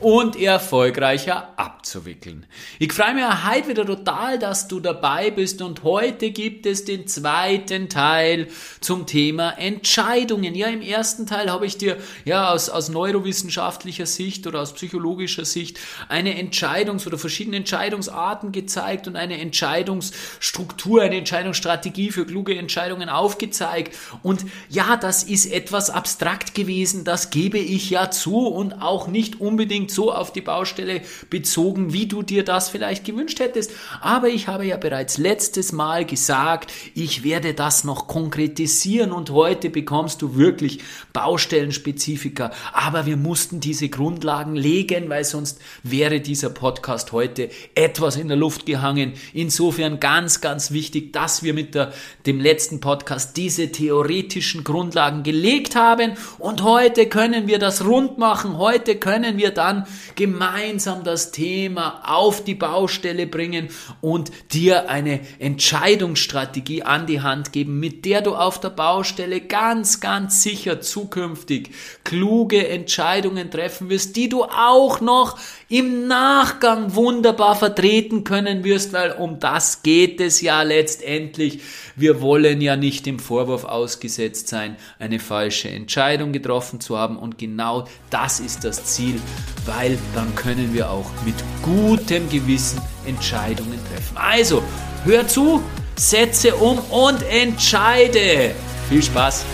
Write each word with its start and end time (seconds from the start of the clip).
und 0.00 0.40
erfolgreicher 0.40 1.48
abzuwickeln. 1.56 2.46
Ich 2.78 2.92
freue 2.92 3.14
mich 3.14 3.24
heute 3.24 3.68
wieder 3.68 3.86
total, 3.86 4.38
dass 4.38 4.68
du 4.68 4.80
dabei 4.80 5.30
bist 5.30 5.62
und 5.62 5.82
heute 5.82 6.30
gibt 6.30 6.66
es 6.66 6.84
den 6.84 7.06
zweiten 7.06 7.88
Teil 7.88 8.48
zum 8.80 9.06
Thema 9.06 9.58
Entscheidungen. 9.58 10.54
Ja, 10.54 10.66
im 10.66 10.82
ersten 10.82 11.26
Teil 11.26 11.50
habe 11.50 11.66
ich 11.66 11.78
dir 11.78 11.96
ja 12.24 12.50
aus, 12.50 12.68
aus 12.68 12.88
neurowissenschaftlicher 12.88 14.06
Sicht 14.06 14.46
oder 14.46 14.60
aus 14.60 14.74
psychologischer 14.74 15.44
Sicht 15.44 15.78
eine 16.08 16.38
Entscheidungs- 16.38 17.06
oder 17.06 17.16
verschiedene 17.16 17.56
Entscheidungsarten 17.56 18.52
gezeigt 18.52 19.06
und 19.06 19.16
eine 19.16 19.38
Entscheidungsstruktur, 19.38 21.02
eine 21.02 21.16
Entscheidungsstrategie 21.16 22.10
für 22.10 22.26
kluge 22.26 22.56
Entscheidungen 22.58 23.08
aufgezeigt. 23.08 23.96
Und 24.22 24.44
ja, 24.68 24.96
das 24.96 25.22
ist 25.22 25.46
etwas 25.46 25.88
abstrakt 25.88 26.54
gewesen, 26.54 27.04
das 27.04 27.30
gebe 27.30 27.58
ich 27.58 27.90
ja 27.90 28.10
zu 28.10 28.48
und 28.48 28.82
auch 28.82 29.06
nicht 29.06 29.40
unbedingt 29.40 29.93
so 29.94 30.12
auf 30.12 30.32
die 30.32 30.40
Baustelle 30.40 31.00
bezogen, 31.30 31.92
wie 31.92 32.06
du 32.06 32.22
dir 32.22 32.44
das 32.44 32.68
vielleicht 32.68 33.04
gewünscht 33.04 33.40
hättest. 33.40 33.72
Aber 34.00 34.28
ich 34.28 34.48
habe 34.48 34.66
ja 34.66 34.76
bereits 34.76 35.18
letztes 35.18 35.72
Mal 35.72 36.04
gesagt, 36.04 36.72
ich 36.94 37.24
werde 37.24 37.54
das 37.54 37.84
noch 37.84 38.06
konkretisieren 38.06 39.12
und 39.12 39.30
heute 39.30 39.70
bekommst 39.70 40.22
du 40.22 40.36
wirklich 40.36 40.80
Baustellenspezifika. 41.12 42.50
Aber 42.72 43.06
wir 43.06 43.16
mussten 43.16 43.60
diese 43.60 43.88
Grundlagen 43.88 44.54
legen, 44.54 45.08
weil 45.08 45.24
sonst 45.24 45.60
wäre 45.82 46.20
dieser 46.20 46.50
Podcast 46.50 47.12
heute 47.12 47.50
etwas 47.74 48.16
in 48.16 48.28
der 48.28 48.36
Luft 48.36 48.66
gehangen. 48.66 49.14
Insofern 49.32 50.00
ganz, 50.00 50.40
ganz 50.40 50.70
wichtig, 50.70 51.12
dass 51.12 51.42
wir 51.42 51.54
mit 51.54 51.74
der, 51.74 51.92
dem 52.26 52.40
letzten 52.40 52.80
Podcast 52.80 53.36
diese 53.36 53.72
theoretischen 53.72 54.64
Grundlagen 54.64 55.22
gelegt 55.22 55.76
haben 55.76 56.12
und 56.38 56.62
heute 56.62 57.06
können 57.06 57.46
wir 57.46 57.58
das 57.58 57.84
rund 57.84 58.18
machen. 58.18 58.58
Heute 58.58 58.96
können 58.96 59.38
wir 59.38 59.50
dann 59.50 59.73
gemeinsam 60.14 61.02
das 61.02 61.32
Thema 61.32 62.02
auf 62.06 62.44
die 62.44 62.54
Baustelle 62.54 63.26
bringen 63.26 63.68
und 64.00 64.30
dir 64.52 64.88
eine 64.88 65.20
Entscheidungsstrategie 65.38 66.82
an 66.82 67.06
die 67.06 67.20
Hand 67.20 67.52
geben, 67.52 67.80
mit 67.80 68.04
der 68.04 68.22
du 68.22 68.34
auf 68.36 68.60
der 68.60 68.70
Baustelle 68.70 69.40
ganz, 69.40 70.00
ganz 70.00 70.42
sicher 70.42 70.80
zukünftig 70.80 71.70
kluge 72.04 72.68
Entscheidungen 72.68 73.50
treffen 73.50 73.90
wirst, 73.90 74.16
die 74.16 74.28
du 74.28 74.44
auch 74.44 75.00
noch 75.00 75.38
im 75.68 76.06
Nachgang 76.06 76.94
wunderbar 76.94 77.56
vertreten 77.56 78.22
können 78.24 78.64
wirst, 78.64 78.92
weil 78.92 79.12
um 79.12 79.40
das 79.40 79.82
geht 79.82 80.20
es 80.20 80.40
ja 80.40 80.62
letztendlich. 80.62 81.60
Wir 81.96 82.20
wollen 82.20 82.60
ja 82.60 82.76
nicht 82.76 83.06
dem 83.06 83.18
Vorwurf 83.18 83.64
ausgesetzt 83.64 84.48
sein, 84.48 84.76
eine 84.98 85.18
falsche 85.18 85.68
Entscheidung 85.70 86.32
getroffen 86.32 86.80
zu 86.80 86.98
haben 86.98 87.18
und 87.18 87.38
genau 87.38 87.88
das 88.10 88.40
ist 88.40 88.64
das 88.64 88.84
Ziel, 88.84 89.20
weil 89.66 89.98
dann 90.14 90.34
können 90.34 90.72
wir 90.72 90.90
auch 90.90 91.10
mit 91.24 91.34
gutem 91.62 92.28
Gewissen 92.28 92.80
Entscheidungen 93.06 93.78
treffen. 93.90 94.16
Also, 94.16 94.62
hör 95.04 95.26
zu, 95.26 95.62
setze 95.96 96.54
um 96.56 96.78
und 96.90 97.22
entscheide. 97.22 98.54
Viel 98.88 99.02
Spaß! 99.02 99.44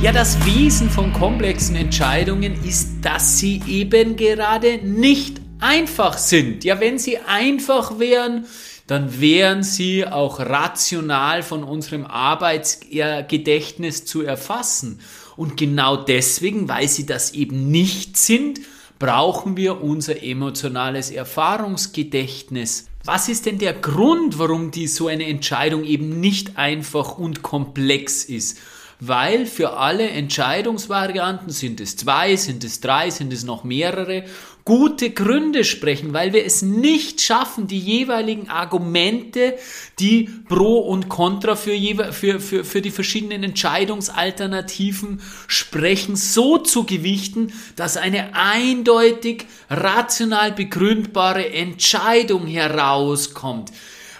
Ja, 0.00 0.12
das 0.12 0.38
Wesen 0.46 0.88
von 0.88 1.12
komplexen 1.12 1.74
Entscheidungen 1.74 2.64
ist, 2.64 2.88
dass 3.02 3.38
sie 3.38 3.60
eben 3.66 4.14
gerade 4.14 4.78
nicht 4.78 5.40
einfach 5.60 6.16
sind. 6.16 6.62
Ja, 6.62 6.78
wenn 6.78 6.98
sie 6.98 7.18
einfach 7.18 7.98
wären, 7.98 8.46
dann 8.88 9.20
wären 9.20 9.62
sie 9.62 10.06
auch 10.06 10.40
rational 10.40 11.42
von 11.42 11.62
unserem 11.62 12.06
Arbeitsgedächtnis 12.06 14.06
zu 14.06 14.22
erfassen. 14.22 15.00
Und 15.36 15.56
genau 15.56 15.96
deswegen, 15.96 16.68
weil 16.68 16.88
sie 16.88 17.06
das 17.06 17.34
eben 17.34 17.70
nicht 17.70 18.16
sind, 18.16 18.60
brauchen 18.98 19.56
wir 19.56 19.82
unser 19.82 20.22
emotionales 20.22 21.10
Erfahrungsgedächtnis. 21.10 22.86
Was 23.04 23.28
ist 23.28 23.46
denn 23.46 23.58
der 23.58 23.74
Grund, 23.74 24.38
warum 24.38 24.70
die 24.70 24.88
so 24.88 25.06
eine 25.06 25.26
Entscheidung 25.26 25.84
eben 25.84 26.18
nicht 26.18 26.56
einfach 26.56 27.18
und 27.18 27.42
komplex 27.42 28.24
ist? 28.24 28.58
weil 29.00 29.46
für 29.46 29.76
alle 29.76 30.08
Entscheidungsvarianten, 30.08 31.50
sind 31.50 31.80
es 31.80 31.96
zwei, 31.96 32.36
sind 32.36 32.64
es 32.64 32.80
drei, 32.80 33.10
sind 33.10 33.32
es 33.32 33.44
noch 33.44 33.62
mehrere, 33.62 34.24
gute 34.68 35.08
Gründe 35.08 35.64
sprechen, 35.64 36.12
weil 36.12 36.34
wir 36.34 36.44
es 36.44 36.60
nicht 36.60 37.22
schaffen, 37.22 37.68
die 37.68 37.78
jeweiligen 37.78 38.50
Argumente, 38.50 39.54
die 39.98 40.28
pro 40.46 40.80
und 40.80 41.08
contra 41.08 41.56
für, 41.56 41.72
für, 42.12 42.38
für, 42.38 42.64
für 42.64 42.82
die 42.82 42.90
verschiedenen 42.90 43.44
Entscheidungsalternativen 43.44 45.22
sprechen, 45.46 46.16
so 46.16 46.58
zu 46.58 46.84
gewichten, 46.84 47.50
dass 47.76 47.96
eine 47.96 48.34
eindeutig 48.34 49.46
rational 49.70 50.52
begründbare 50.52 51.50
Entscheidung 51.50 52.46
herauskommt. 52.46 53.72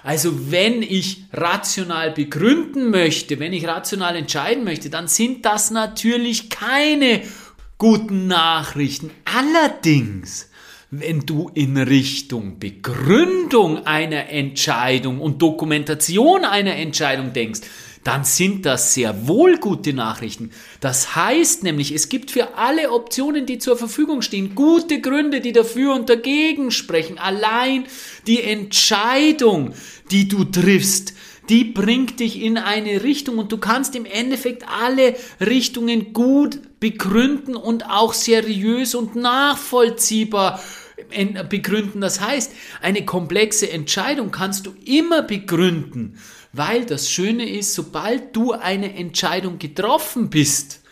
Also 0.03 0.50
wenn 0.50 0.81
ich 0.81 1.25
rational 1.31 2.12
begründen 2.12 2.88
möchte, 2.88 3.38
wenn 3.38 3.53
ich 3.53 3.69
rational 3.69 4.16
entscheiden 4.16 4.64
möchte, 4.64 4.88
dann 4.88 5.08
sind 5.08 5.44
das 5.44 5.70
natürlich 5.70 6.48
keine 6.48 7.20
guten 7.78 8.27
Nachrichten. 8.27 9.12
Allerdings, 9.25 10.50
wenn 10.91 11.21
du 11.21 11.50
in 11.55 11.77
Richtung 11.77 12.59
Begründung 12.59 13.87
einer 13.87 14.28
Entscheidung 14.31 15.21
und 15.21 15.41
Dokumentation 15.41 16.44
einer 16.44 16.75
Entscheidung 16.75 17.33
denkst, 17.33 17.61
dann 18.05 18.25
sind 18.25 18.65
das 18.65 18.94
sehr 18.94 19.28
wohl 19.28 19.59
gute 19.59 19.93
Nachrichten. 19.93 20.50
Das 20.81 21.15
heißt 21.15 21.62
nämlich, 21.62 21.93
es 21.93 22.09
gibt 22.09 22.31
für 22.31 22.56
alle 22.56 22.91
Optionen, 22.91 23.44
die 23.44 23.59
zur 23.59 23.77
Verfügung 23.77 24.22
stehen, 24.22 24.55
gute 24.55 25.00
Gründe, 25.00 25.41
die 25.41 25.53
dafür 25.53 25.94
und 25.94 26.09
dagegen 26.09 26.71
sprechen. 26.71 27.19
Allein 27.19 27.84
die 28.27 28.43
Entscheidung, 28.43 29.75
die 30.11 30.27
du 30.27 30.44
triffst, 30.44 31.12
die 31.48 31.64
bringt 31.64 32.20
dich 32.20 32.42
in 32.42 32.59
eine 32.59 33.03
Richtung 33.03 33.38
und 33.38 33.53
du 33.53 33.59
kannst 33.59 33.97
im 33.97 34.04
Endeffekt 34.04 34.64
alle 34.69 35.16
Richtungen 35.41 36.12
gut 36.12 36.60
begründen 36.81 37.56
und 37.56 37.88
auch 37.88 38.12
seriös 38.12 38.94
und 38.94 39.16
nachvollziehbar 39.16 40.60
begründen. 41.48 42.00
Das 42.00 42.20
heißt, 42.20 42.53
eine 42.82 43.04
komplexe 43.04 43.70
Entscheidung 43.70 44.31
kannst 44.31 44.66
du 44.66 44.75
immer 44.84 45.22
begründen. 45.22 46.19
Weil 46.53 46.84
das 46.84 47.10
Schöne 47.10 47.48
ist, 47.48 47.75
sobald 47.75 48.34
du 48.34 48.53
eine 48.53 48.94
Entscheidung 48.94 49.58
getroffen 49.58 50.31
bist, 50.31 50.82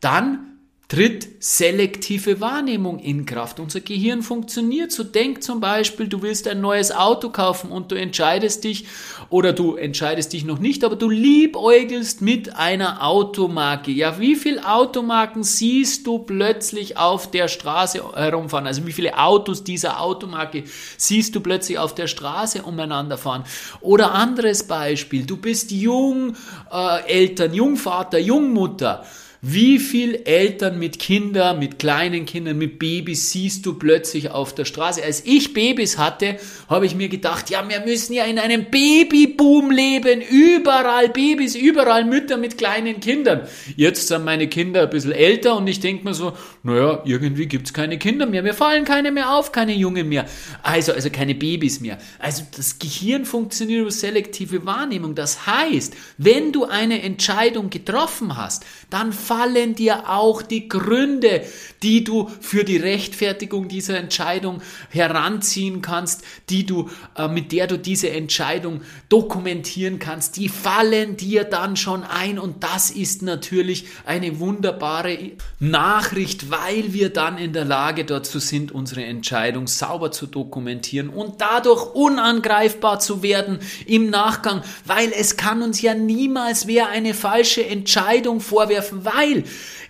dann 0.00 0.51
tritt 0.92 1.42
selektive 1.42 2.42
Wahrnehmung 2.42 2.98
in 2.98 3.24
Kraft. 3.24 3.60
Unser 3.60 3.80
Gehirn 3.80 4.20
funktioniert 4.20 4.92
so. 4.92 5.02
Denk 5.02 5.42
zum 5.42 5.58
Beispiel, 5.58 6.06
du 6.06 6.20
willst 6.20 6.46
ein 6.46 6.60
neues 6.60 6.92
Auto 6.92 7.30
kaufen 7.30 7.70
und 7.70 7.90
du 7.90 7.94
entscheidest 7.94 8.62
dich 8.64 8.84
oder 9.30 9.54
du 9.54 9.76
entscheidest 9.76 10.34
dich 10.34 10.44
noch 10.44 10.58
nicht, 10.58 10.84
aber 10.84 10.96
du 10.96 11.08
liebäugelst 11.08 12.20
mit 12.20 12.56
einer 12.56 13.06
Automarke. 13.06 13.90
Ja, 13.90 14.20
wie 14.20 14.36
viele 14.36 14.68
Automarken 14.70 15.44
siehst 15.44 16.06
du 16.06 16.18
plötzlich 16.18 16.98
auf 16.98 17.30
der 17.30 17.48
Straße 17.48 18.12
herumfahren? 18.14 18.66
Also 18.66 18.86
wie 18.86 18.92
viele 18.92 19.16
Autos 19.16 19.64
dieser 19.64 19.98
Automarke 19.98 20.64
siehst 20.98 21.34
du 21.34 21.40
plötzlich 21.40 21.78
auf 21.78 21.94
der 21.94 22.06
Straße 22.06 22.64
umeinander 22.64 23.16
fahren? 23.16 23.44
Oder 23.80 24.12
anderes 24.12 24.64
Beispiel, 24.64 25.24
du 25.24 25.38
bist 25.38 25.70
jung, 25.70 26.36
äh, 26.70 27.06
Eltern, 27.06 27.54
Jungvater, 27.54 28.18
Jungmutter. 28.18 29.06
Wie 29.44 29.80
viel 29.80 30.22
Eltern 30.24 30.78
mit 30.78 31.00
Kindern, 31.00 31.58
mit 31.58 31.80
kleinen 31.80 32.26
Kindern, 32.26 32.58
mit 32.58 32.78
Babys 32.78 33.32
siehst 33.32 33.66
du 33.66 33.74
plötzlich 33.74 34.30
auf 34.30 34.54
der 34.54 34.64
Straße? 34.64 35.02
Als 35.02 35.26
ich 35.26 35.52
Babys 35.52 35.98
hatte, 35.98 36.36
habe 36.68 36.86
ich 36.86 36.94
mir 36.94 37.08
gedacht, 37.08 37.50
ja, 37.50 37.68
wir 37.68 37.80
müssen 37.80 38.12
ja 38.12 38.22
in 38.22 38.38
einem 38.38 38.66
Babyboom 38.66 39.72
leben. 39.72 40.20
Überall 40.20 41.08
Babys, 41.08 41.56
überall 41.56 42.04
Mütter 42.04 42.36
mit 42.36 42.56
kleinen 42.56 43.00
Kindern. 43.00 43.40
Jetzt 43.74 44.06
sind 44.06 44.24
meine 44.24 44.46
Kinder 44.46 44.82
ein 44.82 44.90
bisschen 44.90 45.10
älter 45.10 45.56
und 45.56 45.66
ich 45.66 45.80
denke 45.80 46.04
mir 46.04 46.14
so, 46.14 46.34
naja, 46.62 47.02
irgendwie 47.04 47.46
gibt's 47.46 47.72
keine 47.72 47.98
Kinder 47.98 48.26
mehr. 48.26 48.44
Mir 48.44 48.54
fallen 48.54 48.84
keine 48.84 49.10
mehr 49.10 49.34
auf, 49.34 49.50
keine 49.50 49.74
Jungen 49.74 50.08
mehr. 50.08 50.24
Also, 50.62 50.92
also 50.92 51.10
keine 51.10 51.34
Babys 51.34 51.80
mehr. 51.80 51.98
Also 52.20 52.44
das 52.56 52.78
Gehirn 52.78 53.24
funktioniert 53.24 53.80
über 53.80 53.90
selektive 53.90 54.64
Wahrnehmung. 54.66 55.16
Das 55.16 55.48
heißt, 55.48 55.94
wenn 56.16 56.52
du 56.52 56.66
eine 56.66 57.02
Entscheidung 57.02 57.70
getroffen 57.70 58.36
hast, 58.36 58.64
dann 58.88 59.12
fallen 59.32 59.74
dir 59.74 60.10
auch 60.10 60.42
die 60.42 60.68
Gründe, 60.68 61.42
die 61.82 62.04
du 62.04 62.30
für 62.40 62.64
die 62.64 62.76
Rechtfertigung 62.76 63.66
dieser 63.66 63.96
Entscheidung 63.96 64.60
heranziehen 64.90 65.80
kannst, 65.80 66.22
die 66.50 66.66
du, 66.66 66.90
äh, 67.16 67.28
mit 67.28 67.50
der 67.50 67.66
du 67.66 67.78
diese 67.78 68.10
Entscheidung 68.10 68.82
dokumentieren 69.08 69.98
kannst, 69.98 70.36
die 70.36 70.50
fallen 70.50 71.16
dir 71.16 71.44
dann 71.44 71.76
schon 71.76 72.04
ein 72.04 72.38
und 72.38 72.62
das 72.62 72.90
ist 72.90 73.22
natürlich 73.22 73.86
eine 74.04 74.38
wunderbare 74.38 75.32
Nachricht, 75.58 76.50
weil 76.50 76.92
wir 76.92 77.08
dann 77.08 77.38
in 77.38 77.54
der 77.54 77.64
Lage 77.64 78.04
dazu 78.04 78.38
sind, 78.38 78.70
unsere 78.70 79.04
Entscheidung 79.04 79.66
sauber 79.66 80.12
zu 80.12 80.26
dokumentieren 80.26 81.08
und 81.08 81.40
dadurch 81.40 81.94
unangreifbar 81.94 82.98
zu 82.98 83.22
werden 83.22 83.60
im 83.86 84.10
Nachgang, 84.10 84.62
weil 84.84 85.10
es 85.10 85.38
kann 85.38 85.62
uns 85.62 85.80
ja 85.80 85.94
niemals 85.94 86.66
wer 86.66 86.90
eine 86.90 87.14
falsche 87.14 87.64
Entscheidung 87.64 88.40
vorwerfen, 88.40 89.06
weil 89.06 89.21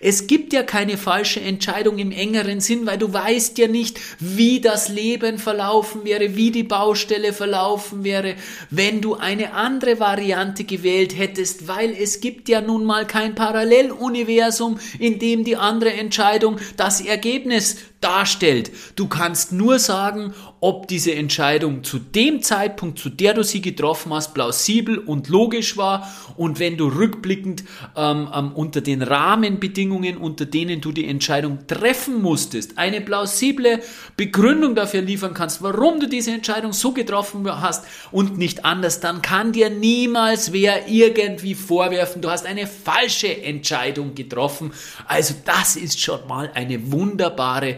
es 0.05 0.27
gibt 0.27 0.51
ja 0.51 0.63
keine 0.63 0.97
falsche 0.97 1.39
Entscheidung 1.39 1.97
im 1.97 2.11
engeren 2.11 2.59
Sinn, 2.59 2.85
weil 2.85 2.97
du 2.97 3.13
weißt 3.13 3.57
ja 3.57 3.69
nicht, 3.69 3.99
wie 4.19 4.59
das 4.59 4.89
Leben 4.89 5.37
verlaufen 5.37 6.03
wäre, 6.03 6.35
wie 6.35 6.51
die 6.51 6.63
Baustelle 6.63 7.31
verlaufen 7.31 8.03
wäre, 8.03 8.35
wenn 8.69 8.99
du 8.99 9.15
eine 9.15 9.53
andere 9.53 10.01
Variante 10.01 10.65
gewählt 10.65 11.17
hättest, 11.17 11.69
weil 11.69 11.91
es 11.91 12.19
gibt 12.19 12.49
ja 12.49 12.59
nun 12.59 12.83
mal 12.83 13.07
kein 13.07 13.33
Paralleluniversum, 13.33 14.77
in 14.99 15.19
dem 15.19 15.45
die 15.45 15.55
andere 15.55 15.93
Entscheidung 15.93 16.57
das 16.75 16.99
Ergebnis 16.99 17.77
darstellt. 18.03 18.71
Du 18.95 19.07
kannst 19.07 19.51
nur 19.51 19.79
sagen, 19.79 20.33
ob 20.59 20.87
diese 20.87 21.13
Entscheidung 21.13 21.83
zu 21.83 21.99
dem 21.99 22.41
Zeitpunkt, 22.41 22.97
zu 22.97 23.09
der 23.09 23.33
du 23.33 23.43
sie 23.43 23.61
getroffen 23.61 24.13
hast, 24.13 24.33
plausibel 24.33 24.97
und 24.97 25.27
logisch 25.27 25.75
war 25.75 26.09
und 26.37 26.59
wenn 26.59 26.77
du 26.77 26.87
rückblickend 26.87 27.63
ähm, 27.97 28.29
ähm, 28.33 28.51
unter 28.53 28.81
den 28.81 29.01
Rahmenbedingungen, 29.01 30.17
unter 30.17 30.45
denen 30.45 30.79
du 30.79 30.91
die 30.91 31.07
Entscheidung 31.07 31.67
treffen 31.67 32.21
musstest, 32.21 32.77
eine 32.77 33.01
plausible 33.01 33.81
Begründung 34.15 34.75
dafür 34.75 35.01
liefern 35.01 35.33
kannst, 35.33 35.61
warum 35.61 35.99
du 35.99 36.07
diese 36.07 36.31
Entscheidung 36.31 36.73
so 36.73 36.93
getroffen 36.93 37.45
hast 37.61 37.85
und 38.11 38.37
nicht 38.37 38.63
anders, 38.63 38.99
dann 38.99 39.21
kann 39.21 39.51
dir 39.51 39.69
niemals 39.69 40.53
wer 40.53 40.87
irgendwie 40.87 41.55
vorwerfen, 41.55 42.21
du 42.21 42.29
hast 42.29 42.45
eine 42.45 42.67
falsche 42.67 43.43
Entscheidung 43.43 44.15
getroffen. 44.15 44.71
Also 45.07 45.33
das 45.45 45.75
ist 45.75 45.99
schon 45.99 46.25
mal 46.27 46.51
eine 46.53 46.91
wunderbare 46.91 47.77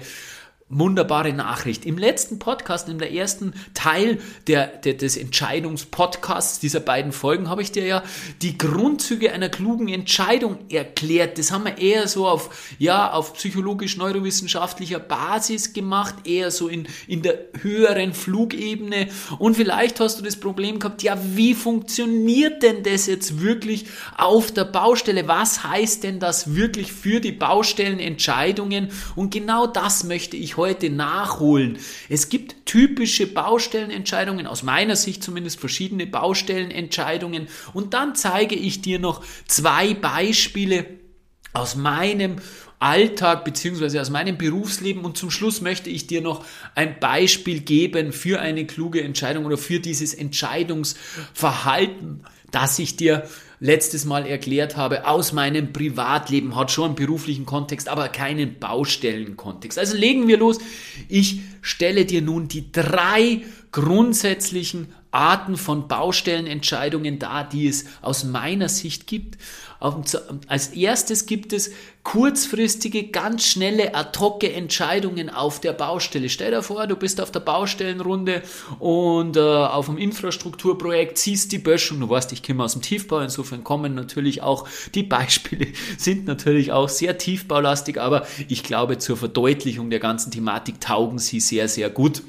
wunderbare 0.68 1.32
Nachricht. 1.32 1.86
Im 1.86 2.00
letzten 2.00 2.40
Podcast, 2.40 2.88
der 2.90 3.14
ersten 3.14 3.54
Teil 3.76 4.18
der, 4.48 4.66
der, 4.66 4.96
des 4.96 5.16
Entscheidungspodcasts 5.16 6.60
dieser 6.60 6.80
beiden 6.80 7.12
Folgen, 7.12 7.52
habe 7.52 7.62
ich 7.62 7.72
dir 7.72 7.86
ja 7.86 8.04
die 8.42 8.58
Grundzüge 8.58 9.32
einer 9.32 9.50
klugen 9.50 9.90
Entscheidung 9.90 10.58
erklärt. 10.70 11.38
Das 11.38 11.52
haben 11.52 11.66
wir 11.66 11.78
eher 11.78 12.08
so 12.08 12.28
auf, 12.28 12.76
ja, 12.80 13.12
auf 13.12 13.34
psychologisch-neurowissenschaftlicher 13.34 14.98
Basis 14.98 15.74
gemacht, 15.74 16.28
eher 16.28 16.50
so 16.50 16.68
in, 16.68 16.88
in 17.08 17.22
der 17.22 17.38
höheren 17.62 18.16
Flugebene. 18.16 19.10
Und 19.38 19.58
vielleicht 19.58 20.00
hast 20.00 20.20
du 20.20 20.24
das 20.24 20.36
Problem 20.36 20.80
gehabt, 20.80 21.04
ja, 21.04 21.16
wie 21.36 21.54
funktioniert 21.54 22.64
denn 22.64 22.82
das 22.82 23.06
jetzt 23.06 23.40
wirklich 23.40 23.86
auf 24.18 24.52
der 24.52 24.66
Baustelle? 24.66 25.28
Was 25.28 25.64
heißt 25.64 26.04
denn 26.04 26.20
das 26.20 26.56
wirklich 26.56 26.92
für 26.92 27.20
die 27.20 27.34
Baustellenentscheidungen? 27.34 28.90
Und 29.16 29.32
genau 29.32 29.68
das 29.68 30.04
möchte 30.04 30.38
ich 30.38 30.55
heute 30.58 30.90
nachholen. 30.90 31.78
Es 32.10 32.30
gibt 32.30 32.66
typische 32.66 33.28
Baustellenentscheidungen, 33.28 34.48
aus 34.48 34.64
meiner 34.64 34.96
Sicht 34.96 35.24
zumindest 35.24 35.60
verschiedene 35.60 36.08
Baustellenentscheidungen. 36.08 37.48
Und 37.74 37.94
dann 37.94 38.16
zeige 38.16 38.56
ich 38.56 38.82
dir 38.82 39.00
noch 39.00 39.24
zwei 39.48 39.94
Beispiele 39.94 40.86
aus 41.54 41.76
meinem 41.76 42.38
Alltag 42.80 43.46
beziehungsweise 43.46 44.02
aus 44.02 44.10
meinem 44.10 44.38
Berufsleben 44.38 45.06
und 45.06 45.18
zum 45.18 45.32
Schluss 45.32 45.62
möchte 45.62 45.90
ich 45.90 46.08
dir 46.08 46.22
noch 46.22 46.46
ein 46.76 47.00
Beispiel 47.00 47.62
geben 47.62 48.12
für 48.12 48.40
eine 48.40 48.66
kluge 48.66 49.02
Entscheidung 49.02 49.46
oder 49.46 49.58
für 49.58 49.80
dieses 49.80 50.14
Entscheidungsverhalten, 50.14 52.26
das 52.52 52.80
ich 52.80 52.96
dir 52.96 53.28
letztes 53.60 54.06
Mal 54.06 54.28
erklärt 54.28 54.78
habe, 54.78 55.08
aus 55.08 55.34
meinem 55.34 55.74
Privatleben, 55.74 56.56
hat 56.56 56.72
schon 56.72 56.86
einen 56.86 56.96
beruflichen 56.96 57.46
Kontext, 57.46 57.88
aber 57.88 58.10
keinen 58.10 58.60
Baustellenkontext. 58.60 59.80
Also 59.80 59.96
legen 59.96 60.28
wir 60.28 60.38
los. 60.38 60.60
Ich 61.08 61.42
stelle 61.62 62.06
dir 62.06 62.22
nun 62.22 62.48
die 62.48 62.72
drei 62.72 63.44
grundsätzlichen 63.76 64.88
Arten 65.12 65.58
von 65.58 65.90
Baustellenentscheidungen 65.90 67.20
dar, 67.20 67.44
die 67.44 67.68
es 67.68 67.84
aus 68.02 68.24
meiner 68.24 68.70
Sicht 68.70 69.06
gibt. 69.06 69.38
Als 70.48 70.70
erstes 70.70 71.26
gibt 71.26 71.52
es 71.52 71.72
kurzfristige, 72.04 73.08
ganz 73.10 73.46
schnelle, 73.46 73.94
ad 73.94 74.18
hoc 74.18 74.46
Entscheidungen 74.46 75.30
auf 75.30 75.60
der 75.60 75.74
Baustelle. 75.74 76.30
Stell 76.30 76.52
dir 76.52 76.64
vor, 76.64 76.88
du 76.88 76.96
bist 76.96 77.20
auf 77.20 77.32
der 77.32 77.42
Baustellenrunde 77.42 78.44
und 78.80 79.36
äh, 79.36 79.42
auf 79.42 79.90
einem 79.90 79.98
Infrastrukturprojekt 79.98 81.18
ziehst 81.18 81.52
die 81.52 81.60
Böschung. 81.60 82.00
Du 82.00 82.10
weißt, 82.10 82.32
ich 82.32 82.44
komme 82.44 82.64
aus 82.64 82.72
dem 82.72 82.82
Tiefbau, 82.82 83.20
insofern 83.20 83.66
kommen 83.66 83.94
natürlich 83.94 84.42
auch 84.42 84.70
die 84.94 85.04
Beispiele, 85.04 85.68
sind 85.98 86.28
natürlich 86.28 86.72
auch 86.72 86.88
sehr 86.88 87.18
tiefbaulastig, 87.18 88.00
aber 88.00 88.26
ich 88.48 88.64
glaube, 88.64 89.00
zur 89.00 89.18
Verdeutlichung 89.18 89.90
der 89.90 90.00
ganzen 90.00 90.32
Thematik 90.32 90.80
taugen 90.80 91.20
sie 91.20 91.42
sehr, 91.42 91.68
sehr 91.68 91.90
gut. 91.90 92.22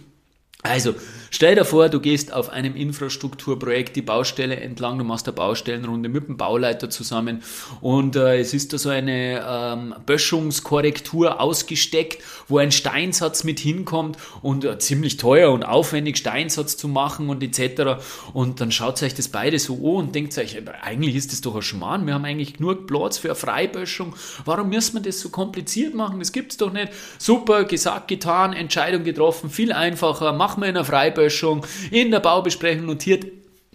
Also, 0.62 0.94
stell 1.30 1.54
dir 1.54 1.64
vor, 1.64 1.88
du 1.88 2.00
gehst 2.00 2.32
auf 2.32 2.48
einem 2.50 2.76
Infrastrukturprojekt 2.76 3.96
die 3.96 4.02
Baustelle 4.02 4.56
entlang, 4.56 4.98
du 4.98 5.04
machst 5.04 5.26
eine 5.26 5.34
Baustellenrunde 5.34 6.08
mit 6.08 6.28
dem 6.28 6.36
Bauleiter 6.36 6.90
zusammen 6.90 7.42
und 7.80 8.16
äh, 8.16 8.38
es 8.38 8.54
ist 8.54 8.72
da 8.72 8.78
so 8.78 8.88
eine 8.88 9.44
ähm, 9.46 9.94
Böschungskorrektur 10.04 11.40
ausgesteckt, 11.40 12.22
wo 12.48 12.58
ein 12.58 12.72
Steinsatz 12.72 13.44
mit 13.44 13.60
hinkommt 13.60 14.16
und 14.42 14.64
äh, 14.64 14.78
ziemlich 14.78 15.16
teuer 15.16 15.52
und 15.52 15.64
aufwendig 15.64 16.16
Steinsatz 16.16 16.76
zu 16.76 16.88
machen 16.88 17.28
und 17.28 17.42
etc. 17.42 18.02
Und 18.32 18.60
dann 18.60 18.72
schaut 18.72 19.02
euch 19.02 19.14
das 19.14 19.28
beide 19.28 19.58
so 19.58 19.74
an 19.74 20.06
und 20.06 20.14
denkt 20.14 20.36
euch, 20.38 20.56
eigentlich 20.82 21.16
ist 21.16 21.32
das 21.32 21.40
doch 21.40 21.56
ein 21.56 21.62
Schmarrn, 21.62 22.06
wir 22.06 22.14
haben 22.14 22.24
eigentlich 22.24 22.54
genug 22.54 22.86
Platz 22.86 23.18
für 23.18 23.28
eine 23.28 23.34
Freiböschung, 23.34 24.14
warum 24.44 24.68
müssen 24.68 24.94
wir 24.94 25.02
das 25.02 25.20
so 25.20 25.28
kompliziert 25.28 25.94
machen, 25.94 26.18
das 26.18 26.32
gibt's 26.32 26.56
doch 26.56 26.72
nicht. 26.72 26.92
Super, 27.18 27.64
gesagt, 27.64 28.08
getan, 28.08 28.52
Entscheidung 28.52 29.04
getroffen, 29.04 29.50
viel 29.50 29.72
einfacher, 29.72 30.32
machen 30.32 30.62
wir 30.62 30.68
in 30.68 30.74
der 30.74 30.84
Freiböschung, 30.84 31.15
in 31.90 32.10
der 32.10 32.20
Baubesprechung 32.20 32.86
notiert, 32.86 33.26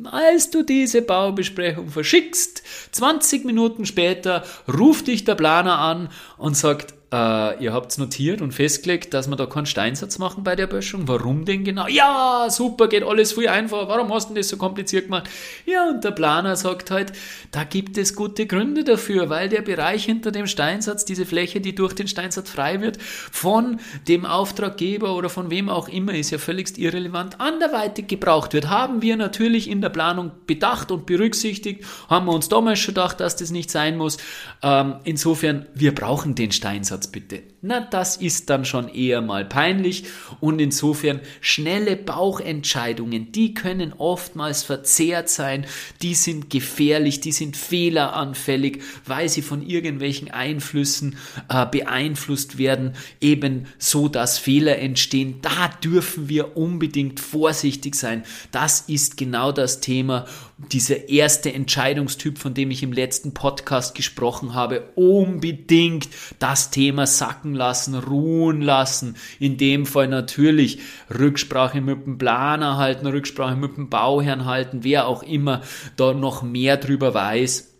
als 0.05 0.49
du 0.49 0.63
diese 0.63 1.01
Baubesprechung 1.01 1.89
verschickst, 1.89 2.63
20 2.91 3.45
Minuten 3.45 3.85
später 3.85 4.43
ruft 4.67 5.07
dich 5.07 5.25
der 5.25 5.35
Planer 5.35 5.77
an 5.77 6.09
und 6.37 6.57
sagt, 6.57 6.95
äh, 7.11 7.61
ihr 7.61 7.73
habt 7.73 7.97
notiert 7.97 8.41
und 8.41 8.53
festgelegt, 8.53 9.13
dass 9.13 9.27
wir 9.27 9.35
da 9.35 9.45
keinen 9.45 9.65
Steinsatz 9.65 10.17
machen 10.17 10.43
bei 10.43 10.55
der 10.55 10.67
Böschung. 10.67 11.07
Warum 11.09 11.43
denn 11.43 11.65
genau? 11.65 11.87
Ja, 11.87 12.47
super, 12.49 12.87
geht 12.87 13.03
alles 13.03 13.33
viel 13.33 13.49
einfacher. 13.49 13.89
Warum 13.89 14.13
hast 14.13 14.29
du 14.29 14.33
das 14.33 14.47
so 14.47 14.55
kompliziert 14.55 15.05
gemacht? 15.05 15.29
Ja, 15.65 15.89
und 15.89 16.03
der 16.05 16.11
Planer 16.11 16.55
sagt 16.55 16.89
halt, 16.89 17.11
da 17.51 17.65
gibt 17.65 17.97
es 17.97 18.15
gute 18.15 18.45
Gründe 18.45 18.85
dafür, 18.85 19.29
weil 19.29 19.49
der 19.49 19.61
Bereich 19.61 20.05
hinter 20.05 20.31
dem 20.31 20.47
Steinsatz, 20.47 21.03
diese 21.03 21.25
Fläche, 21.25 21.59
die 21.59 21.75
durch 21.75 21.93
den 21.93 22.07
Steinsatz 22.07 22.49
frei 22.49 22.79
wird, 22.79 22.97
von 23.01 23.81
dem 24.07 24.25
Auftraggeber 24.25 25.13
oder 25.15 25.29
von 25.29 25.51
wem 25.51 25.67
auch 25.67 25.89
immer, 25.89 26.13
ist 26.13 26.31
ja 26.31 26.37
völligst 26.37 26.77
irrelevant, 26.77 27.41
anderweitig 27.41 28.07
gebraucht 28.07 28.53
wird. 28.53 28.69
Haben 28.69 29.01
wir 29.01 29.17
natürlich 29.17 29.69
in 29.69 29.81
der 29.81 29.89
Planung 29.89 30.31
bedacht 30.47 30.91
und 30.91 31.05
berücksichtigt, 31.05 31.83
haben 32.09 32.25
wir 32.27 32.33
uns 32.33 32.47
damals 32.47 32.79
schon 32.79 32.93
gedacht, 32.93 33.19
dass 33.19 33.35
das 33.35 33.51
nicht 33.51 33.69
sein 33.69 33.97
muss. 33.97 34.17
Ähm, 34.63 34.95
insofern, 35.03 35.65
wir 35.73 35.93
brauchen 35.93 36.35
den 36.35 36.53
Steinsatz. 36.53 37.00
Ansatz 37.01 37.11
bitte. 37.11 37.43
Na, 37.63 37.79
das 37.79 38.17
ist 38.17 38.49
dann 38.49 38.65
schon 38.65 38.87
eher 38.87 39.21
mal 39.21 39.45
peinlich. 39.45 40.05
Und 40.39 40.59
insofern 40.59 41.19
schnelle 41.41 41.95
Bauchentscheidungen, 41.95 43.31
die 43.31 43.53
können 43.53 43.93
oftmals 43.93 44.63
verzerrt 44.63 45.29
sein, 45.29 45.67
die 46.01 46.15
sind 46.15 46.49
gefährlich, 46.49 47.19
die 47.19 47.31
sind 47.31 47.55
fehleranfällig, 47.55 48.81
weil 49.05 49.29
sie 49.29 49.43
von 49.43 49.61
irgendwelchen 49.61 50.31
Einflüssen 50.31 51.17
äh, 51.49 51.67
beeinflusst 51.67 52.57
werden, 52.57 52.93
eben 53.19 53.67
so, 53.77 54.07
dass 54.07 54.39
Fehler 54.39 54.79
entstehen. 54.79 55.35
Da 55.43 55.67
dürfen 55.83 56.29
wir 56.29 56.57
unbedingt 56.57 57.19
vorsichtig 57.19 57.93
sein. 57.93 58.23
Das 58.51 58.81
ist 58.87 59.17
genau 59.17 59.51
das 59.51 59.81
Thema, 59.81 60.25
dieser 60.71 61.09
erste 61.09 61.53
Entscheidungstyp, 61.53 62.37
von 62.37 62.53
dem 62.53 62.71
ich 62.71 62.83
im 62.83 62.93
letzten 62.93 63.33
Podcast 63.33 63.95
gesprochen 63.95 64.53
habe, 64.53 64.89
unbedingt 64.95 66.07
das 66.39 66.71
Thema 66.71 67.07
sacken 67.07 67.50
lassen, 67.55 67.95
ruhen 67.95 68.61
lassen. 68.61 69.15
In 69.39 69.57
dem 69.57 69.85
Fall 69.85 70.07
natürlich 70.07 70.79
Rücksprache 71.09 71.81
mit 71.81 72.05
dem 72.05 72.17
Planer 72.17 72.77
halten, 72.77 73.07
Rücksprache 73.07 73.55
mit 73.55 73.77
dem 73.77 73.89
Bauherrn 73.89 74.45
halten, 74.45 74.83
wer 74.83 75.07
auch 75.07 75.23
immer 75.23 75.61
da 75.95 76.13
noch 76.13 76.43
mehr 76.43 76.77
drüber 76.77 77.13
weiß 77.13 77.71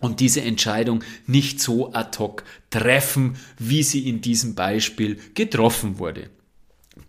und 0.00 0.20
diese 0.20 0.42
Entscheidung 0.42 1.02
nicht 1.26 1.60
so 1.60 1.92
ad 1.92 2.18
hoc 2.18 2.44
treffen, 2.70 3.36
wie 3.58 3.82
sie 3.82 4.08
in 4.08 4.20
diesem 4.20 4.54
Beispiel 4.54 5.18
getroffen 5.34 5.98
wurde. 5.98 6.30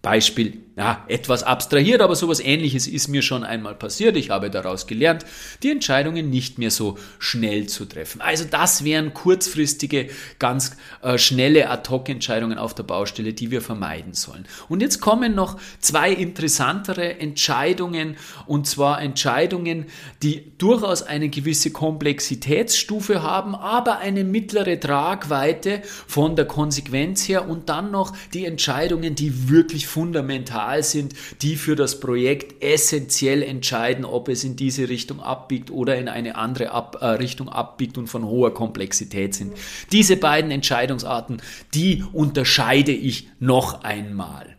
Beispiel, 0.01 0.64
ja, 0.77 1.05
etwas 1.07 1.43
abstrahiert, 1.43 2.01
aber 2.01 2.15
sowas 2.15 2.41
ähnliches 2.41 2.85
ist 2.85 3.07
mir 3.07 3.21
schon 3.21 3.45
einmal 3.45 3.75
passiert. 3.75 4.17
Ich 4.17 4.29
habe 4.29 4.49
daraus 4.49 4.87
gelernt, 4.87 5.25
die 5.63 5.71
Entscheidungen 5.71 6.29
nicht 6.29 6.57
mehr 6.57 6.69
so 6.69 6.97
schnell 7.17 7.67
zu 7.67 7.85
treffen. 7.85 8.19
Also 8.19 8.43
das 8.43 8.83
wären 8.83 9.13
kurzfristige, 9.13 10.09
ganz 10.37 10.75
äh, 11.01 11.17
schnelle 11.17 11.69
Ad-Hoc-Entscheidungen 11.69 12.57
auf 12.57 12.75
der 12.75 12.83
Baustelle, 12.83 13.31
die 13.31 13.51
wir 13.51 13.61
vermeiden 13.61 14.13
sollen. 14.13 14.45
Und 14.67 14.81
jetzt 14.81 14.99
kommen 14.99 15.33
noch 15.33 15.57
zwei 15.79 16.11
interessantere 16.11 17.19
Entscheidungen, 17.19 18.17
und 18.45 18.67
zwar 18.67 19.01
Entscheidungen, 19.01 19.85
die 20.23 20.57
durchaus 20.57 21.03
eine 21.03 21.29
gewisse 21.29 21.71
Komplexitätsstufe 21.71 23.23
haben, 23.23 23.55
aber 23.55 23.99
eine 23.99 24.25
mittlere 24.25 24.77
Tragweite 24.77 25.81
von 26.05 26.35
der 26.35 26.45
Konsequenz 26.45 27.29
her 27.29 27.47
und 27.47 27.69
dann 27.69 27.91
noch 27.91 28.13
die 28.33 28.45
Entscheidungen, 28.45 29.15
die 29.15 29.47
wirklich 29.47 29.87
fundamental 29.87 30.64
sind, 30.91 31.13
die 31.41 31.55
für 31.55 31.75
das 31.75 31.99
Projekt 31.99 32.63
essentiell 32.63 33.43
entscheiden, 33.43 34.05
ob 34.05 34.29
es 34.29 34.43
in 34.43 34.55
diese 34.55 34.89
Richtung 34.89 35.19
abbiegt 35.19 35.71
oder 35.71 35.97
in 35.97 36.07
eine 36.07 36.35
andere 36.35 36.71
Ab 36.71 36.97
äh, 37.01 37.05
Richtung 37.07 37.49
abbiegt 37.49 37.97
und 37.97 38.07
von 38.07 38.25
hoher 38.25 38.53
Komplexität 38.53 39.33
sind. 39.33 39.53
Diese 39.91 40.17
beiden 40.17 40.51
Entscheidungsarten, 40.51 41.41
die 41.73 42.03
unterscheide 42.13 42.91
ich 42.91 43.29
noch 43.39 43.83
einmal. 43.83 44.54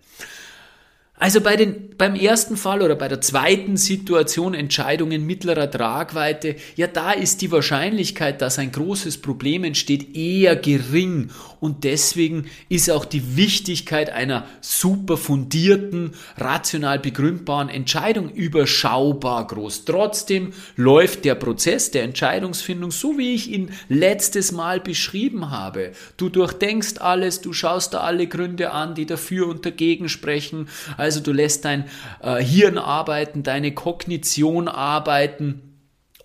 Also 1.19 1.41
bei 1.41 1.57
den, 1.57 1.97
beim 1.97 2.15
ersten 2.15 2.59
Fall 2.59 2.83
oder 2.83 2.95
bei 2.95 3.09
der 3.09 3.23
zweiten 3.23 3.79
Situation 3.79 4.53
Entscheidungen 4.53 5.25
mittlerer 5.25 5.71
Tragweite, 5.71 6.57
ja, 6.75 6.89
da 6.89 7.13
ist 7.13 7.41
die 7.41 7.51
Wahrscheinlichkeit, 7.51 8.43
dass 8.43 8.59
ein 8.59 8.71
großes 8.71 9.23
Problem 9.23 9.65
entsteht, 9.65 10.15
eher 10.15 10.57
gering. 10.57 11.31
Und 11.59 11.85
deswegen 11.85 12.45
ist 12.69 12.91
auch 12.91 13.07
die 13.07 13.37
Wichtigkeit 13.37 14.11
einer 14.11 14.47
super 14.61 15.17
fundierten, 15.17 16.13
rational 16.37 16.99
begründbaren 16.99 17.71
Entscheidung 17.71 18.31
überschaubar 18.31 19.47
groß. 19.47 19.87
Trotzdem 19.87 20.53
läuft 20.77 21.25
der 21.25 21.35
Prozess 21.35 21.91
der 21.91 22.03
Entscheidungsfindung 22.03 22.91
so, 22.91 23.17
wie 23.17 23.35
ich 23.35 23.51
ihn 23.51 23.71
letztes 23.89 24.53
Mal 24.53 24.81
beschrieben 24.81 25.51
habe. 25.51 25.93
Du 26.19 26.29
durchdenkst 26.29 26.99
alles, 26.99 27.41
du 27.41 27.55
schaust 27.55 27.95
da 27.95 28.01
alle 28.01 28.27
Gründe 28.27 28.73
an, 28.73 28.95
die 28.95 29.07
dafür 29.07 29.49
und 29.49 29.65
dagegen 29.65 30.11
sprechen. 30.11 30.69
Du 31.21 31.33
lässt 31.33 31.65
dein 31.65 31.85
äh, 32.23 32.43
Hirn 32.43 32.79
arbeiten, 32.79 33.43
deine 33.43 33.73
Kognition 33.73 34.69
arbeiten 34.69 35.79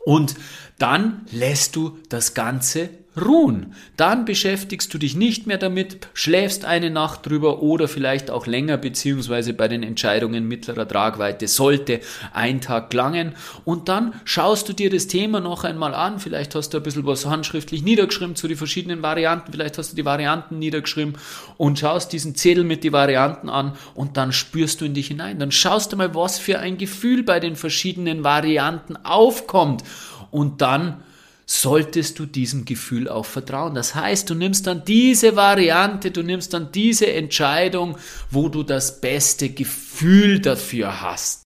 und 0.05 0.35
dann 0.79 1.25
lässt 1.31 1.75
du 1.75 1.99
das 2.09 2.33
Ganze 2.33 2.89
ruhen. 3.19 3.73
Dann 3.97 4.23
beschäftigst 4.23 4.93
du 4.93 4.97
dich 4.97 5.15
nicht 5.15 5.45
mehr 5.45 5.57
damit, 5.57 6.07
schläfst 6.13 6.63
eine 6.63 6.89
Nacht 6.89 7.25
drüber 7.25 7.61
oder 7.61 7.89
vielleicht 7.89 8.31
auch 8.31 8.47
länger, 8.47 8.77
beziehungsweise 8.77 9.53
bei 9.53 9.67
den 9.67 9.83
Entscheidungen 9.83 10.47
mittlerer 10.47 10.87
Tragweite 10.87 11.47
sollte 11.47 11.99
ein 12.33 12.61
Tag 12.61 12.93
langen 12.93 13.33
und 13.65 13.89
dann 13.89 14.13
schaust 14.23 14.69
du 14.69 14.73
dir 14.73 14.89
das 14.89 15.07
Thema 15.07 15.41
noch 15.41 15.65
einmal 15.65 15.93
an. 15.93 16.19
Vielleicht 16.19 16.55
hast 16.55 16.69
du 16.69 16.77
ein 16.77 16.83
bisschen 16.83 17.05
was 17.05 17.25
handschriftlich 17.25 17.83
niedergeschrieben 17.83 18.35
zu 18.35 18.47
den 18.47 18.57
verschiedenen 18.57 19.01
Varianten, 19.01 19.51
vielleicht 19.51 19.77
hast 19.77 19.91
du 19.91 19.95
die 19.97 20.05
Varianten 20.05 20.57
niedergeschrieben 20.59 21.17
und 21.57 21.79
schaust 21.79 22.13
diesen 22.13 22.35
Zettel 22.35 22.63
mit 22.63 22.85
die 22.85 22.93
Varianten 22.93 23.49
an 23.49 23.73
und 23.93 24.15
dann 24.15 24.31
spürst 24.31 24.79
du 24.79 24.85
in 24.85 24.93
dich 24.93 25.07
hinein. 25.07 25.37
Dann 25.37 25.51
schaust 25.51 25.91
du 25.91 25.97
mal, 25.97 26.15
was 26.15 26.39
für 26.39 26.59
ein 26.59 26.77
Gefühl 26.77 27.23
bei 27.23 27.41
den 27.41 27.57
verschiedenen 27.57 28.23
Varianten 28.23 28.95
aufkommt 28.95 29.83
und 30.31 30.61
dann 30.61 31.03
solltest 31.45 32.19
du 32.19 32.25
diesem 32.25 32.65
Gefühl 32.65 33.09
auch 33.09 33.25
vertrauen. 33.25 33.75
Das 33.75 33.95
heißt, 33.95 34.29
du 34.29 34.35
nimmst 34.35 34.67
dann 34.67 34.85
diese 34.85 35.35
Variante, 35.35 36.11
du 36.11 36.23
nimmst 36.23 36.53
dann 36.53 36.71
diese 36.71 37.11
Entscheidung, 37.11 37.97
wo 38.29 38.49
du 38.49 38.63
das 38.63 39.01
beste 39.01 39.49
Gefühl 39.49 40.39
dafür 40.39 41.01
hast. 41.01 41.43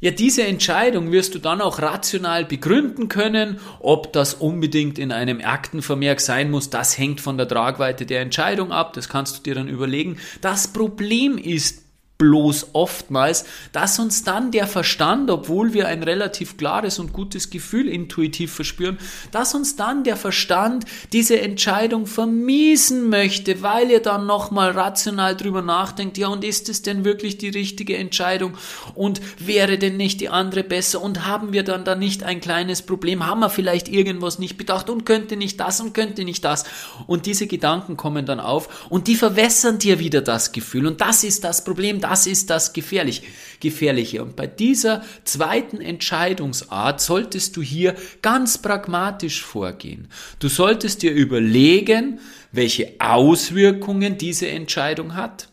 Ja, 0.00 0.12
diese 0.12 0.44
Entscheidung 0.44 1.10
wirst 1.10 1.34
du 1.34 1.40
dann 1.40 1.60
auch 1.60 1.82
rational 1.82 2.44
begründen 2.44 3.08
können, 3.08 3.58
ob 3.80 4.12
das 4.12 4.34
unbedingt 4.34 4.96
in 4.96 5.10
einem 5.10 5.40
Aktenvermerk 5.40 6.20
sein 6.20 6.52
muss, 6.52 6.70
das 6.70 6.96
hängt 6.96 7.20
von 7.20 7.36
der 7.36 7.48
Tragweite 7.48 8.06
der 8.06 8.20
Entscheidung 8.20 8.70
ab, 8.70 8.92
das 8.92 9.08
kannst 9.08 9.38
du 9.38 9.42
dir 9.42 9.56
dann 9.56 9.68
überlegen. 9.68 10.18
Das 10.40 10.68
Problem 10.68 11.36
ist 11.36 11.87
bloß 12.18 12.70
oftmals, 12.72 13.44
dass 13.70 14.00
uns 14.00 14.24
dann 14.24 14.50
der 14.50 14.66
Verstand, 14.66 15.30
obwohl 15.30 15.72
wir 15.72 15.86
ein 15.86 16.02
relativ 16.02 16.56
klares 16.56 16.98
und 16.98 17.12
gutes 17.12 17.48
Gefühl 17.48 17.88
intuitiv 17.88 18.52
verspüren, 18.52 18.98
dass 19.30 19.54
uns 19.54 19.76
dann 19.76 20.02
der 20.02 20.16
Verstand 20.16 20.84
diese 21.12 21.40
Entscheidung 21.40 22.06
vermiesen 22.06 23.08
möchte, 23.08 23.62
weil 23.62 23.92
ihr 23.92 24.00
dann 24.00 24.26
nochmal 24.26 24.72
rational 24.72 25.36
drüber 25.36 25.62
nachdenkt, 25.62 26.18
ja 26.18 26.26
und 26.26 26.42
ist 26.42 26.68
es 26.68 26.82
denn 26.82 27.04
wirklich 27.04 27.38
die 27.38 27.50
richtige 27.50 27.96
Entscheidung 27.96 28.54
und 28.96 29.20
wäre 29.38 29.78
denn 29.78 29.96
nicht 29.96 30.20
die 30.20 30.28
andere 30.28 30.64
besser 30.64 31.00
und 31.00 31.24
haben 31.24 31.52
wir 31.52 31.62
dann 31.62 31.84
da 31.84 31.94
nicht 31.94 32.24
ein 32.24 32.40
kleines 32.40 32.82
Problem, 32.82 33.26
haben 33.26 33.40
wir 33.40 33.48
vielleicht 33.48 33.88
irgendwas 33.88 34.40
nicht 34.40 34.56
bedacht 34.58 34.90
und 34.90 35.06
könnte 35.06 35.36
nicht 35.36 35.60
das 35.60 35.80
und 35.80 35.94
könnte 35.94 36.24
nicht 36.24 36.44
das? 36.44 36.64
Und 37.06 37.26
diese 37.26 37.46
Gedanken 37.46 37.96
kommen 37.96 38.26
dann 38.26 38.40
auf 38.40 38.88
und 38.90 39.06
die 39.06 39.14
verwässern 39.14 39.78
dir 39.78 40.00
wieder 40.00 40.20
das 40.20 40.50
Gefühl 40.50 40.88
und 40.88 41.00
das 41.00 41.22
ist 41.22 41.44
das 41.44 41.62
Problem, 41.62 42.00
das 42.08 42.26
ist 42.26 42.48
das 42.48 42.72
Gefährlich, 42.72 43.22
Gefährliche. 43.60 44.22
Und 44.22 44.34
bei 44.34 44.46
dieser 44.46 45.04
zweiten 45.24 45.80
Entscheidungsart 45.80 47.00
solltest 47.00 47.56
du 47.56 47.62
hier 47.62 47.94
ganz 48.22 48.58
pragmatisch 48.58 49.42
vorgehen. 49.42 50.08
Du 50.38 50.48
solltest 50.48 51.02
dir 51.02 51.12
überlegen, 51.12 52.20
welche 52.50 52.94
Auswirkungen 52.98 54.16
diese 54.16 54.48
Entscheidung 54.48 55.16
hat. 55.16 55.48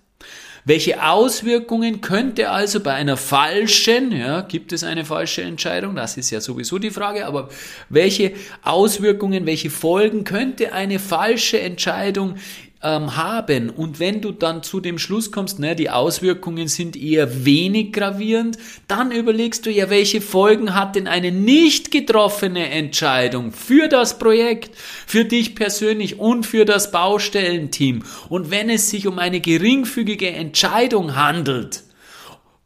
Welche 0.68 1.04
Auswirkungen 1.04 2.02
könnte 2.02 2.50
also 2.50 2.80
bei 2.80 2.94
einer 2.94 3.18
falschen, 3.18 4.12
ja, 4.12 4.42
gibt 4.42 4.74
es 4.74 4.84
eine 4.84 5.06
falsche 5.06 5.44
Entscheidung? 5.44 5.94
Das 5.94 6.18
ist 6.18 6.32
ja 6.32 6.42
sowieso 6.42 6.80
die 6.80 6.90
Frage, 6.90 7.28
aber 7.28 7.50
welche 7.90 8.34
Auswirkungen, 8.64 9.46
welche 9.46 9.70
Folgen 9.70 10.24
könnte 10.24 10.74
eine 10.74 10.98
falsche 10.98 11.60
Entscheidung 11.60 12.38
ähm, 12.82 13.16
haben. 13.16 13.70
Und 13.70 14.00
wenn 14.00 14.22
du 14.22 14.32
dann 14.32 14.64
zu 14.64 14.80
dem 14.80 14.98
Schluss 14.98 15.32
kommst, 15.32 15.60
ne, 15.60 15.76
die 15.76 15.90
Auswirkungen 15.90 16.68
sind 16.68 16.96
eher 16.96 17.46
wenig 17.46 17.94
gravierend, 17.94 18.58
dann 18.88 19.12
überlegst 19.12 19.66
du 19.66 19.72
ja, 19.72 19.90
welche 19.90 20.22
Folgen 20.22 20.76
hat 20.76 20.96
denn 20.96 21.08
eine 21.08 21.32
nicht 21.32 21.92
getroffene 21.92 22.70
Entscheidung 22.70 23.52
für 23.52 23.88
das 23.88 24.20
Projekt, 24.20 24.76
für 25.08 25.26
dich 25.26 25.56
persönlich 25.56 26.20
und 26.20 26.46
für 26.46 26.66
das 26.66 26.92
Baustellenteam. 26.92 28.04
Und 28.30 28.52
wenn 28.52 28.70
es 28.70 28.90
sich 28.90 29.08
um 29.08 29.20
eine 29.20 29.40
geringfügige 29.40 30.30
Entscheidung 30.30 31.16
handelt, 31.16 31.86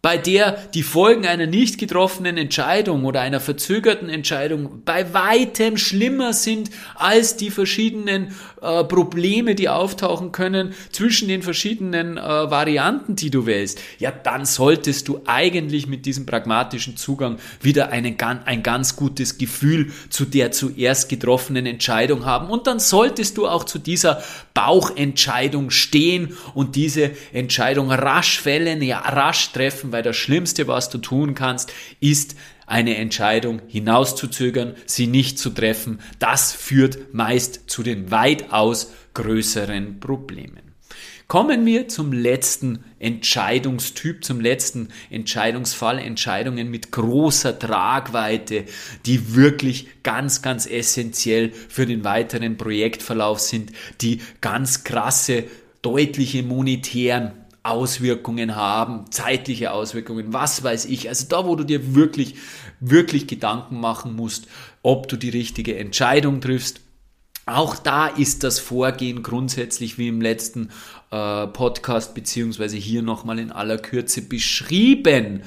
bei 0.01 0.17
der 0.17 0.51
die 0.73 0.83
Folgen 0.83 1.25
einer 1.25 1.45
nicht 1.45 1.77
getroffenen 1.77 2.37
Entscheidung 2.37 3.03
oder 3.03 3.19
einer 3.19 3.41
verzögerten 3.41 4.07
Entscheidung 4.07 4.83
bei 4.85 5.13
weitem 5.13 5.75
schlimmer 5.75 6.31
sind 6.31 6.69
als 6.95 7.35
die 7.35 7.51
verschiedenen 7.51 8.33
äh, 8.61 8.83
Probleme, 8.83 9.55
die 9.55 9.69
auftauchen 9.69 10.31
können 10.31 10.73
zwischen 10.91 11.27
den 11.27 11.41
verschiedenen 11.41 12.17
äh, 12.17 12.21
Varianten, 12.21 13.15
die 13.15 13.29
du 13.29 13.45
wählst, 13.45 13.79
ja, 13.97 14.11
dann 14.11 14.45
solltest 14.45 15.07
du 15.07 15.21
eigentlich 15.25 15.87
mit 15.87 16.05
diesem 16.05 16.25
pragmatischen 16.25 16.97
Zugang 16.97 17.39
wieder 17.61 17.89
einen, 17.89 18.17
ein 18.19 18.63
ganz 18.63 18.95
gutes 18.95 19.37
Gefühl 19.37 19.91
zu 20.09 20.25
der 20.25 20.51
zuerst 20.51 21.09
getroffenen 21.09 21.65
Entscheidung 21.65 22.25
haben. 22.25 22.49
Und 22.49 22.67
dann 22.67 22.79
solltest 22.79 23.37
du 23.37 23.47
auch 23.47 23.63
zu 23.63 23.79
dieser 23.79 24.21
Bauchentscheidung 24.53 25.71
stehen 25.71 26.37
und 26.53 26.75
diese 26.75 27.11
Entscheidung 27.33 27.91
rasch 27.91 28.39
fällen, 28.39 28.81
ja, 28.81 28.99
rasch 28.99 29.51
treffen 29.51 29.69
treffen, 29.69 29.91
weil 29.91 30.03
das 30.03 30.15
Schlimmste, 30.15 30.67
was 30.67 30.89
du 30.89 30.97
tun 30.97 31.35
kannst, 31.35 31.71
ist 31.99 32.35
eine 32.69 32.97
Entscheidung 32.97 33.61
hinauszuzögern, 33.67 34.75
sie 34.85 35.07
nicht 35.07 35.39
zu 35.39 35.49
treffen. 35.49 35.99
Das 36.19 36.53
führt 36.53 37.13
meist 37.13 37.69
zu 37.69 37.83
den 37.83 38.11
weitaus 38.11 38.93
größeren 39.13 39.99
Problemen. 39.99 40.69
Kommen 41.27 41.63
wir 41.67 41.87
zum 41.87 42.11
letzten 42.11 42.83
Entscheidungstyp, 42.97 44.23
zum 44.23 44.41
letzten 44.41 44.89
Entscheidungsfall, 45.11 45.99
Entscheidungen 45.99 46.71
mit 46.71 46.91
großer 46.91 47.59
Tragweite, 47.59 48.65
die 49.05 49.35
wirklich 49.35 49.89
ganz, 50.01 50.41
ganz 50.41 50.65
essentiell 50.65 51.51
für 51.51 51.85
den 51.85 52.03
weiteren 52.03 52.57
Projektverlauf 52.57 53.39
sind, 53.39 53.71
die 54.01 54.21
ganz 54.41 54.83
krasse, 54.83 55.43
deutliche 55.83 56.41
monetären 56.41 57.33
Auswirkungen 57.63 58.55
haben, 58.55 59.11
zeitliche 59.11 59.71
Auswirkungen, 59.71 60.33
was 60.33 60.63
weiß 60.63 60.85
ich. 60.85 61.09
Also 61.09 61.25
da, 61.27 61.45
wo 61.45 61.55
du 61.55 61.63
dir 61.63 61.95
wirklich, 61.95 62.35
wirklich 62.79 63.27
Gedanken 63.27 63.79
machen 63.79 64.15
musst, 64.15 64.47
ob 64.81 65.07
du 65.07 65.17
die 65.17 65.29
richtige 65.29 65.77
Entscheidung 65.77 66.41
triffst. 66.41 66.81
Auch 67.45 67.75
da 67.75 68.07
ist 68.07 68.43
das 68.43 68.59
Vorgehen 68.59 69.23
grundsätzlich 69.23 69.97
wie 69.97 70.07
im 70.07 70.21
letzten 70.21 70.69
äh, 71.11 71.47
Podcast 71.47 72.13
beziehungsweise 72.13 72.77
hier 72.77 73.01
nochmal 73.01 73.39
in 73.39 73.51
aller 73.51 73.77
Kürze 73.77 74.21
beschrieben. 74.21 75.41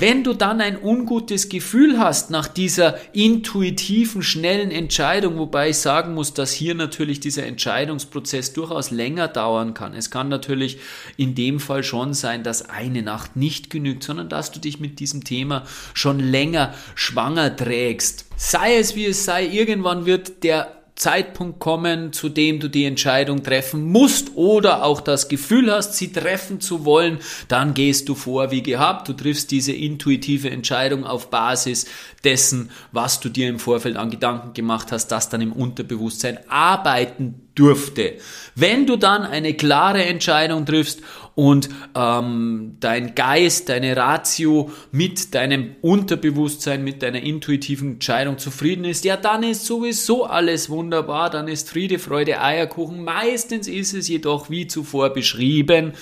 Wenn 0.00 0.22
du 0.22 0.32
dann 0.32 0.60
ein 0.60 0.80
ungutes 0.80 1.48
Gefühl 1.48 1.98
hast 1.98 2.30
nach 2.30 2.46
dieser 2.46 2.98
intuitiven, 3.12 4.22
schnellen 4.22 4.70
Entscheidung, 4.70 5.38
wobei 5.38 5.70
ich 5.70 5.78
sagen 5.78 6.14
muss, 6.14 6.34
dass 6.34 6.52
hier 6.52 6.76
natürlich 6.76 7.18
dieser 7.18 7.46
Entscheidungsprozess 7.46 8.52
durchaus 8.52 8.92
länger 8.92 9.26
dauern 9.26 9.74
kann. 9.74 9.94
Es 9.94 10.12
kann 10.12 10.28
natürlich 10.28 10.78
in 11.16 11.34
dem 11.34 11.58
Fall 11.58 11.82
schon 11.82 12.14
sein, 12.14 12.44
dass 12.44 12.70
eine 12.70 13.02
Nacht 13.02 13.34
nicht 13.34 13.70
genügt, 13.70 14.04
sondern 14.04 14.28
dass 14.28 14.52
du 14.52 14.60
dich 14.60 14.78
mit 14.78 15.00
diesem 15.00 15.24
Thema 15.24 15.64
schon 15.94 16.20
länger 16.20 16.74
schwanger 16.94 17.56
trägst. 17.56 18.26
Sei 18.36 18.76
es 18.76 18.94
wie 18.94 19.06
es 19.06 19.24
sei, 19.24 19.48
irgendwann 19.48 20.06
wird 20.06 20.44
der 20.44 20.77
Zeitpunkt 20.98 21.60
kommen, 21.60 22.12
zu 22.12 22.28
dem 22.28 22.58
du 22.58 22.68
die 22.68 22.84
Entscheidung 22.84 23.44
treffen 23.44 23.84
musst 23.84 24.32
oder 24.34 24.82
auch 24.82 25.00
das 25.00 25.28
Gefühl 25.28 25.72
hast, 25.72 25.94
sie 25.94 26.12
treffen 26.12 26.60
zu 26.60 26.84
wollen, 26.84 27.18
dann 27.46 27.72
gehst 27.72 28.08
du 28.08 28.16
vor 28.16 28.50
wie 28.50 28.64
gehabt. 28.64 29.08
Du 29.08 29.12
triffst 29.12 29.52
diese 29.52 29.72
intuitive 29.72 30.50
Entscheidung 30.50 31.04
auf 31.04 31.30
Basis 31.30 31.86
dessen, 32.24 32.70
was 32.90 33.20
du 33.20 33.28
dir 33.28 33.48
im 33.48 33.60
Vorfeld 33.60 33.96
an 33.96 34.10
Gedanken 34.10 34.54
gemacht 34.54 34.90
hast, 34.90 35.06
das 35.08 35.28
dann 35.28 35.40
im 35.40 35.52
Unterbewusstsein 35.52 36.38
arbeiten 36.48 37.48
dürfte. 37.56 38.14
Wenn 38.56 38.86
du 38.86 38.96
dann 38.96 39.22
eine 39.22 39.54
klare 39.54 40.04
Entscheidung 40.04 40.66
triffst 40.66 41.00
und 41.38 41.68
ähm, 41.94 42.78
dein 42.80 43.14
Geist, 43.14 43.68
deine 43.68 43.96
Ratio 43.96 44.72
mit 44.90 45.36
deinem 45.36 45.76
Unterbewusstsein, 45.82 46.82
mit 46.82 47.00
deiner 47.00 47.22
intuitiven 47.22 47.92
Entscheidung 47.92 48.38
zufrieden 48.38 48.84
ist, 48.84 49.04
ja, 49.04 49.16
dann 49.16 49.44
ist 49.44 49.64
sowieso 49.64 50.24
alles 50.24 50.68
wunderbar, 50.68 51.30
dann 51.30 51.46
ist 51.46 51.70
Friede, 51.70 52.00
Freude, 52.00 52.42
Eierkuchen. 52.42 53.04
Meistens 53.04 53.68
ist 53.68 53.94
es 53.94 54.08
jedoch, 54.08 54.50
wie 54.50 54.66
zuvor 54.66 55.10
beschrieben, 55.10 55.92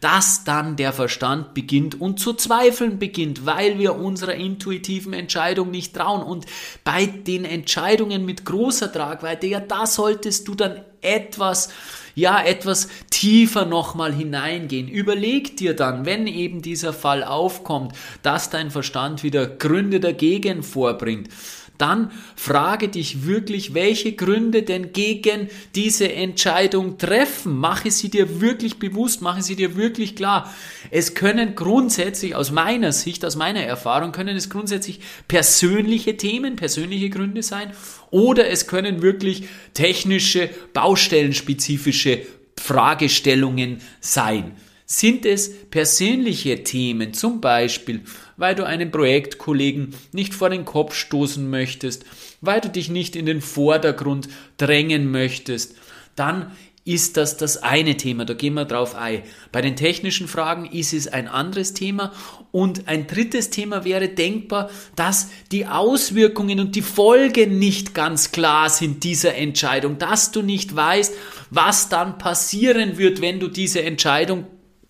dass 0.00 0.44
dann 0.44 0.76
der 0.76 0.94
Verstand 0.94 1.52
beginnt 1.52 2.00
und 2.00 2.18
zu 2.18 2.32
zweifeln 2.32 2.98
beginnt, 2.98 3.44
weil 3.44 3.78
wir 3.78 3.96
unserer 3.96 4.36
intuitiven 4.36 5.12
Entscheidung 5.12 5.70
nicht 5.70 5.94
trauen. 5.94 6.22
Und 6.22 6.46
bei 6.84 7.04
den 7.04 7.44
Entscheidungen 7.44 8.24
mit 8.24 8.46
großer 8.46 8.90
Tragweite, 8.90 9.46
ja, 9.46 9.60
da 9.60 9.84
solltest 9.84 10.48
du 10.48 10.54
dann 10.54 10.80
etwas 11.02 11.68
ja, 12.16 12.42
etwas 12.42 12.88
tiefer 13.10 13.66
nochmal 13.66 14.12
hineingehen. 14.12 14.88
Überleg 14.88 15.58
dir 15.58 15.76
dann, 15.76 16.06
wenn 16.06 16.26
eben 16.26 16.62
dieser 16.62 16.94
Fall 16.94 17.22
aufkommt, 17.22 17.92
dass 18.22 18.48
dein 18.48 18.70
Verstand 18.70 19.22
wieder 19.22 19.46
Gründe 19.46 20.00
dagegen 20.00 20.62
vorbringt, 20.62 21.28
dann 21.78 22.10
frage 22.34 22.88
dich 22.88 23.26
wirklich, 23.26 23.74
welche 23.74 24.12
Gründe 24.12 24.62
denn 24.62 24.92
gegen 24.92 25.48
diese 25.74 26.12
Entscheidung 26.12 26.98
treffen. 26.98 27.56
Mache 27.56 27.90
sie 27.90 28.08
dir 28.08 28.40
wirklich 28.40 28.78
bewusst, 28.78 29.22
mache 29.22 29.42
sie 29.42 29.56
dir 29.56 29.76
wirklich 29.76 30.16
klar. 30.16 30.52
Es 30.90 31.14
können 31.14 31.54
grundsätzlich, 31.54 32.34
aus 32.34 32.50
meiner 32.50 32.92
Sicht, 32.92 33.24
aus 33.24 33.36
meiner 33.36 33.62
Erfahrung, 33.62 34.12
können 34.12 34.36
es 34.36 34.50
grundsätzlich 34.50 35.00
persönliche 35.28 36.16
Themen, 36.16 36.56
persönliche 36.56 37.10
Gründe 37.10 37.42
sein 37.42 37.72
oder 38.10 38.48
es 38.48 38.66
können 38.66 39.02
wirklich 39.02 39.44
technische, 39.74 40.48
baustellenspezifische 40.72 42.22
Fragestellungen 42.58 43.80
sein. 44.00 44.52
Sind 44.86 45.26
es 45.26 45.52
persönliche 45.68 46.62
Themen, 46.62 47.12
zum 47.12 47.40
Beispiel, 47.40 48.02
weil 48.36 48.54
du 48.54 48.64
einen 48.64 48.90
Projektkollegen 48.90 49.94
nicht 50.12 50.34
vor 50.34 50.50
den 50.50 50.64
Kopf 50.64 50.94
stoßen 50.94 51.48
möchtest, 51.48 52.04
weil 52.40 52.60
du 52.60 52.68
dich 52.68 52.88
nicht 52.88 53.16
in 53.16 53.26
den 53.26 53.40
Vordergrund 53.40 54.28
drängen 54.58 55.10
möchtest, 55.10 55.76
dann 56.14 56.52
ist 56.86 57.16
das 57.16 57.36
das 57.36 57.56
eine 57.64 57.96
Thema, 57.96 58.24
da 58.24 58.34
gehen 58.34 58.54
wir 58.54 58.64
drauf 58.64 58.94
ein. 58.94 59.24
Bei 59.50 59.60
den 59.60 59.74
technischen 59.74 60.28
Fragen 60.28 60.66
ist 60.66 60.92
es 60.92 61.08
ein 61.08 61.26
anderes 61.26 61.74
Thema. 61.74 62.12
Und 62.52 62.86
ein 62.86 63.08
drittes 63.08 63.50
Thema 63.50 63.84
wäre 63.84 64.08
denkbar, 64.08 64.70
dass 64.94 65.28
die 65.50 65.66
Auswirkungen 65.66 66.60
und 66.60 66.76
die 66.76 66.82
Folgen 66.82 67.58
nicht 67.58 67.92
ganz 67.92 68.30
klar 68.30 68.70
sind 68.70 69.02
dieser 69.02 69.34
Entscheidung, 69.34 69.98
dass 69.98 70.30
du 70.30 70.42
nicht 70.42 70.76
weißt, 70.76 71.12
was 71.50 71.88
dann 71.88 72.18
passieren 72.18 72.98
wird, 72.98 73.20
wenn 73.20 73.40
du 73.40 73.48
diese 73.48 73.82
Entscheidung 73.82 74.46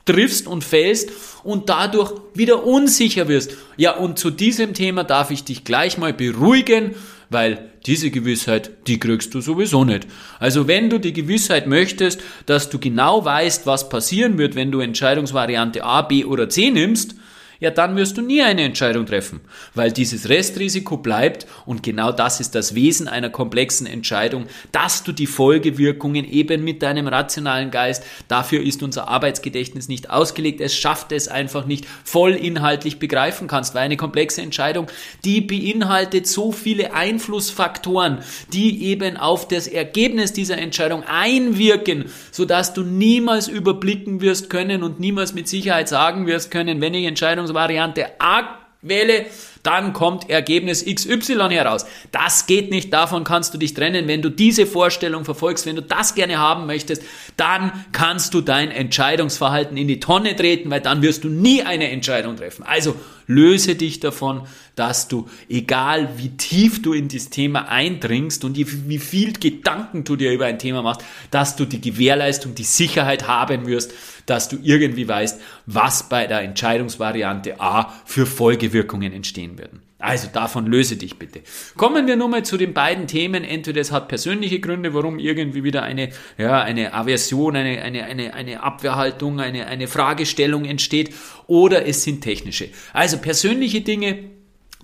triffst 0.07 0.47
und 0.47 0.65
fällst 0.65 1.11
und 1.45 1.69
dadurch 1.69 2.13
wieder 2.35 2.65
unsicher 2.65 3.29
wirst. 3.29 3.53
Ja, 3.77 3.97
und 3.97 4.19
zu 4.19 4.31
diesem 4.31 4.73
Thema 4.73 5.05
darf 5.05 5.31
ich 5.31 5.45
dich 5.45 5.65
gleich 5.65 5.99
mal 5.99 6.15
beruhigen 6.15 6.95
weil 7.31 7.71
diese 7.87 8.11
Gewissheit, 8.11 8.71
die 8.87 8.99
kriegst 8.99 9.35
du 9.35 9.41
sowieso 9.41 9.85
nicht. 9.85 10.07
Also 10.39 10.69
wenn 10.69 10.91
du 10.91 10.99
die 10.99 11.13
Gewissheit 11.13 11.67
möchtest, 11.67 12.21
dass 12.47 12.71
du 12.71 12.79
genau 12.79 13.25
weißt, 13.25 13.67
was 13.67 13.89
passieren 13.89 14.39
wird, 14.39 14.55
wenn 14.55 14.73
du 14.73 14.81
Entscheidungsvariante 14.81 15.83
A, 15.85 16.03
B 16.03 16.25
oder 16.25 16.49
C 16.49 16.71
nimmst, 16.71 17.15
ja 17.61 17.71
dann 17.71 17.97
wirst 17.97 18.17
du 18.17 18.23
nie 18.23 18.43
eine 18.43 18.63
Entscheidung 18.63 19.07
treffen, 19.07 19.41
weil 19.75 19.93
dieses 19.93 20.29
Restrisiko 20.29 20.97
bleibt 20.99 21.47
und 21.65 21.83
genau 21.83 22.13
das 22.13 22.41
ist 22.41 22.55
das 22.55 22.75
Wesen 22.75 23.09
einer 23.09 23.31
komplexen 23.31 23.87
Entscheidung, 23.87 24.47
dass 24.73 25.03
du 25.03 25.13
die 25.13 25.27
Folgewirkungen 25.27 26.25
eben 26.25 26.65
mit 26.65 26.83
deinem 26.83 27.07
rationalen 27.09 27.71
Geist, 27.71 28.05
dafür 28.29 28.63
ist 28.63 28.83
unser 28.83 29.09
Arbeitsgedächtnis 29.09 29.89
nicht 29.89 30.11
ausgelegt, 30.11 30.61
es 30.61 30.75
schafft 30.77 31.13
es 31.13 31.29
einfach 31.29 31.67
nicht 31.67 31.87
voll 32.05 32.33
inhaltlich 32.33 32.99
begreifen 32.99 33.49
kannst, 33.49 33.75
weil 33.75 33.83
eine 33.83 33.97
komplexe 33.97 34.43
Entscheidung, 34.43 34.87
die 35.25 35.41
beinhaltet 35.41 36.27
so 36.27 36.53
viele 36.53 36.95
Einflussfaktoren, 36.95 38.19
die 38.53 38.85
eben 38.85 39.17
auf 39.17 39.49
das 39.49 39.67
Ergebnis 39.67 40.33
dieser 40.33 40.59
Entscheidung 40.59 41.05
einwirken, 41.05 42.07
sodass 42.31 42.75
du 42.75 42.83
niemals 42.83 43.49
überblicken 43.49 44.21
wirst 44.21 44.51
können 44.51 44.83
und 44.83 45.01
niemals 45.01 45.35
mit 45.35 45.49
Sicherheit 45.49 45.89
sagen 45.89 46.27
wirst 46.27 46.51
können, 46.51 46.81
wenn 46.81 46.95
ich 46.95 47.07
Entscheidung 47.07 47.46
Variante 47.55 48.07
A 48.19 48.59
wähle, 48.83 49.27
dann 49.67 49.93
kommt 49.93 50.31
Ergebnis 50.31 50.85
XY 50.85 51.49
heraus. 51.51 51.87
Das 52.13 52.47
geht 52.47 52.71
nicht, 52.71 52.93
davon 52.93 53.25
kannst 53.25 53.53
du 53.53 53.59
dich 53.59 53.75
trennen. 53.75 54.07
Wenn 54.07 54.23
du 54.23 54.31
diese 54.31 54.67
Vorstellung 54.67 55.25
verfolgst, 55.25 55.67
wenn 55.67 55.77
du 55.77 55.83
das 55.83 56.15
gerne 56.15 56.39
haben 56.39 56.67
möchtest, 56.67 57.03
dann 57.37 57.73
kannst 57.93 58.35
du 58.35 58.41
dein 58.41 58.71
Entscheidungsverhalten 58.71 59.77
in 59.77 59.89
die 59.89 60.01
Tonne 60.01 60.37
treten, 60.37 60.71
weil 60.71 60.81
dann 60.81 61.03
wirst 61.03 61.25
du 61.25 61.29
nie 61.29 61.63
eine 61.63 61.91
Entscheidung 61.91 62.37
treffen. 62.37 62.63
Also 62.65 62.95
löse 63.27 63.75
dich 63.75 64.01
davon, 64.01 64.43
dass 64.77 65.09
du, 65.09 65.29
egal 65.49 66.11
wie 66.17 66.37
tief 66.37 66.83
du 66.83 66.93
in 66.93 67.09
das 67.09 67.31
Thema 67.31 67.69
eindringst 67.69 68.45
und 68.45 68.57
wie 68.57 68.99
viel 68.99 69.33
Gedanken 69.33 70.05
du 70.05 70.17
dir 70.17 70.33
über 70.33 70.47
ein 70.47 70.59
Thema 70.59 70.83
machst, 70.83 71.03
dass 71.31 71.57
du 71.57 71.65
die 71.65 71.81
Gewährleistung, 71.81 72.55
die 72.55 72.65
Sicherheit 72.65 73.27
haben 73.27 73.67
wirst, 73.67 73.93
dass 74.27 74.49
du 74.49 74.59
irgendwie 74.63 75.09
weißt, 75.09 75.41
was 75.67 76.09
bei 76.09 76.27
der 76.27 76.43
Entscheidungsvariante 76.43 77.61
A 77.61 77.93
für 78.05 78.27
Folgewirkungen 78.27 79.13
entstehen 79.13 79.56
werden. 79.59 79.83
Also 79.99 80.29
davon 80.33 80.67
löse 80.67 80.97
dich 80.97 81.19
bitte. 81.19 81.41
Kommen 81.77 82.07
wir 82.07 82.17
nun 82.17 82.31
mal 82.31 82.45
zu 82.45 82.57
den 82.57 82.75
beiden 82.75 83.07
Themen. 83.07 83.45
Entweder 83.45 83.81
es 83.81 83.93
hat 83.93 84.09
persönliche 84.09 84.61
Gründe, 84.61 84.93
warum 84.93 85.19
irgendwie 85.19 85.65
wieder 85.65 85.83
eine, 85.83 86.11
ja, 86.37 86.63
eine 86.63 86.93
Aversion, 86.93 87.57
eine, 87.57 87.83
eine, 87.83 88.05
eine, 88.05 88.35
eine 88.35 88.63
Abwehrhaltung, 88.63 89.41
eine, 89.41 89.67
eine 89.67 89.89
Fragestellung 89.89 90.65
entsteht, 90.65 91.15
oder 91.47 91.87
es 91.87 92.03
sind 92.03 92.21
technische. 92.21 92.69
Also 92.93 93.19
persönliche 93.19 93.81
Dinge, 93.81 94.19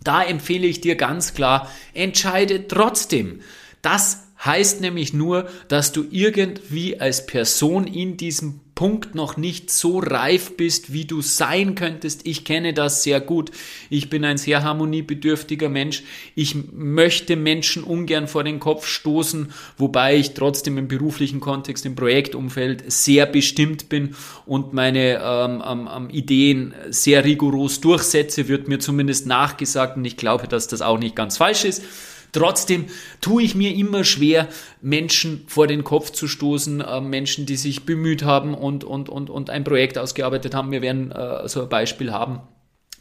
da 0.02 0.22
empfehle 0.22 0.66
ich 0.66 0.80
dir 0.80 0.96
ganz 0.96 1.34
klar, 1.34 1.70
entscheide 1.92 2.66
trotzdem. 2.66 3.40
Das 3.82 4.21
heißt 4.44 4.80
nämlich 4.80 5.12
nur, 5.12 5.48
dass 5.68 5.92
du 5.92 6.04
irgendwie 6.10 7.00
als 7.00 7.26
Person 7.26 7.86
in 7.86 8.16
diesem 8.16 8.60
Punkt 8.74 9.14
noch 9.14 9.36
nicht 9.36 9.70
so 9.70 9.98
reif 9.98 10.56
bist, 10.56 10.92
wie 10.92 11.04
du 11.04 11.20
sein 11.20 11.74
könntest. 11.74 12.26
Ich 12.26 12.44
kenne 12.44 12.72
das 12.72 13.02
sehr 13.02 13.20
gut. 13.20 13.50
Ich 13.90 14.08
bin 14.08 14.24
ein 14.24 14.38
sehr 14.38 14.64
harmoniebedürftiger 14.64 15.68
Mensch. 15.68 16.02
Ich 16.34 16.56
möchte 16.72 17.36
Menschen 17.36 17.84
ungern 17.84 18.26
vor 18.26 18.44
den 18.44 18.60
Kopf 18.60 18.86
stoßen, 18.86 19.52
wobei 19.76 20.16
ich 20.16 20.34
trotzdem 20.34 20.78
im 20.78 20.88
beruflichen 20.88 21.38
Kontext, 21.38 21.84
im 21.84 21.94
Projektumfeld 21.94 22.90
sehr 22.90 23.26
bestimmt 23.26 23.88
bin 23.88 24.16
und 24.46 24.72
meine 24.72 25.20
ähm, 25.22 25.88
ähm, 25.94 26.10
Ideen 26.10 26.74
sehr 26.88 27.24
rigoros 27.24 27.80
durchsetze, 27.80 28.48
wird 28.48 28.68
mir 28.68 28.80
zumindest 28.80 29.26
nachgesagt 29.26 29.96
und 29.98 30.04
ich 30.06 30.16
glaube, 30.16 30.48
dass 30.48 30.66
das 30.66 30.80
auch 30.80 30.98
nicht 30.98 31.14
ganz 31.14 31.36
falsch 31.36 31.64
ist. 31.64 31.82
Trotzdem 32.32 32.86
tue 33.20 33.42
ich 33.42 33.54
mir 33.54 33.74
immer 33.74 34.04
schwer, 34.04 34.48
Menschen 34.80 35.44
vor 35.46 35.66
den 35.66 35.84
Kopf 35.84 36.10
zu 36.10 36.26
stoßen, 36.26 36.80
äh, 36.80 37.00
Menschen, 37.00 37.44
die 37.46 37.56
sich 37.56 37.84
bemüht 37.84 38.22
haben 38.22 38.54
und, 38.54 38.84
und, 38.84 39.08
und, 39.08 39.28
und 39.28 39.50
ein 39.50 39.64
Projekt 39.64 39.98
ausgearbeitet 39.98 40.54
haben. 40.54 40.72
Wir 40.72 40.82
werden 40.82 41.12
äh, 41.12 41.46
so 41.48 41.62
ein 41.62 41.68
Beispiel 41.68 42.12
haben 42.12 42.40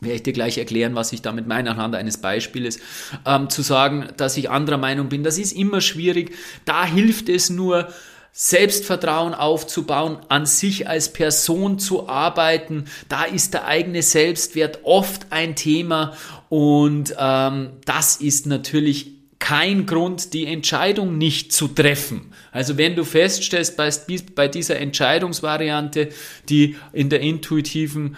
werde 0.03 0.15
ich 0.15 0.23
dir 0.23 0.33
gleich 0.33 0.57
erklären, 0.57 0.95
was 0.95 1.13
ich 1.13 1.21
damit 1.21 1.45
meine, 1.45 1.69
anhand 1.69 1.93
eines 1.93 2.17
Beispieles, 2.17 2.79
ähm, 3.23 3.51
zu 3.51 3.61
sagen, 3.61 4.07
dass 4.17 4.35
ich 4.35 4.49
anderer 4.49 4.79
Meinung 4.79 5.09
bin. 5.09 5.23
Das 5.23 5.37
ist 5.37 5.51
immer 5.51 5.79
schwierig. 5.79 6.35
Da 6.65 6.85
hilft 6.85 7.29
es 7.29 7.51
nur, 7.51 7.87
Selbstvertrauen 8.33 9.33
aufzubauen, 9.33 10.17
an 10.29 10.45
sich 10.45 10.87
als 10.87 11.11
Person 11.11 11.79
zu 11.79 12.07
arbeiten. 12.07 12.85
Da 13.09 13.25
ist 13.25 13.53
der 13.53 13.65
eigene 13.65 14.01
Selbstwert 14.01 14.79
oft 14.83 15.27
ein 15.31 15.55
Thema 15.55 16.13
und 16.47 17.13
ähm, 17.19 17.71
das 17.85 18.15
ist 18.17 18.45
natürlich 18.45 19.20
kein 19.41 19.88
Grund, 19.88 20.34
die 20.34 20.45
Entscheidung 20.45 21.17
nicht 21.17 21.51
zu 21.51 21.67
treffen. 21.67 22.32
Also 22.51 22.77
wenn 22.77 22.95
du 22.95 23.04
feststellst, 23.04 23.75
bei, 23.75 24.47
dieser 24.47 24.80
Entscheidungsvariante, 24.80 26.10
die 26.47 26.77
in 26.93 27.10
der 27.10 27.19
intuitiven 27.19 28.15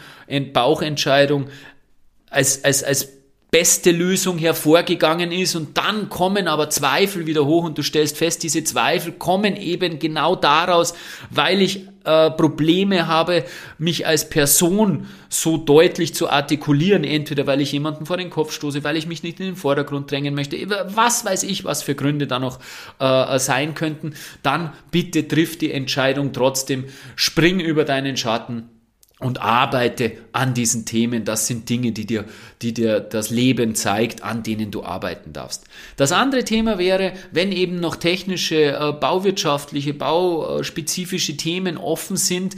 Bauchentscheidung 0.51 1.47
als, 2.29 2.63
als, 2.63 2.83
als 2.83 3.07
beste 3.49 3.91
Lösung 3.91 4.37
hervorgegangen 4.37 5.31
ist 5.31 5.55
und 5.55 5.77
dann 5.77 6.09
kommen 6.09 6.47
aber 6.47 6.69
Zweifel 6.69 7.25
wieder 7.25 7.45
hoch 7.45 7.63
und 7.63 7.77
du 7.77 7.83
stellst 7.83 8.17
fest, 8.17 8.43
diese 8.43 8.63
Zweifel 8.63 9.13
kommen 9.13 9.55
eben 9.55 9.99
genau 9.99 10.35
daraus, 10.35 10.93
weil 11.29 11.61
ich 11.61 11.87
äh, 12.03 12.31
Probleme 12.31 13.07
habe, 13.07 13.43
mich 13.77 14.05
als 14.07 14.29
Person 14.29 15.07
so 15.29 15.57
deutlich 15.57 16.13
zu 16.13 16.29
artikulieren, 16.29 17.03
entweder 17.03 17.47
weil 17.47 17.61
ich 17.61 17.71
jemanden 17.71 18.05
vor 18.05 18.17
den 18.17 18.29
Kopf 18.29 18.53
stoße, 18.53 18.83
weil 18.83 18.97
ich 18.97 19.07
mich 19.07 19.23
nicht 19.23 19.39
in 19.39 19.47
den 19.47 19.55
Vordergrund 19.55 20.11
drängen 20.11 20.35
möchte, 20.35 20.57
was 20.87 21.25
weiß 21.25 21.43
ich, 21.43 21.65
was 21.65 21.83
für 21.83 21.95
Gründe 21.95 22.27
da 22.27 22.39
noch 22.39 22.59
äh, 22.99 23.39
sein 23.39 23.73
könnten, 23.73 24.13
dann 24.41 24.73
bitte 24.91 25.27
triff 25.27 25.57
die 25.57 25.71
Entscheidung 25.71 26.33
trotzdem, 26.33 26.85
spring 27.15 27.59
über 27.59 27.85
deinen 27.85 28.17
Schatten 28.17 28.69
und 29.23 29.41
arbeite 29.41 30.13
an 30.31 30.53
diesen 30.53 30.85
Themen. 30.85 31.25
Das 31.25 31.47
sind 31.47 31.69
Dinge, 31.69 31.91
die 31.91 32.05
dir, 32.05 32.25
die 32.61 32.73
dir 32.73 32.99
das 32.99 33.29
Leben 33.29 33.75
zeigt, 33.75 34.23
an 34.23 34.43
denen 34.43 34.71
du 34.71 34.83
arbeiten 34.83 35.33
darfst. 35.33 35.65
Das 35.95 36.11
andere 36.11 36.43
Thema 36.43 36.77
wäre, 36.77 37.13
wenn 37.31 37.51
eben 37.51 37.79
noch 37.79 37.95
technische, 37.95 38.73
äh, 38.73 38.91
bauwirtschaftliche, 38.91 39.93
bauspezifische 39.93 41.37
Themen 41.37 41.77
offen 41.77 42.17
sind, 42.17 42.55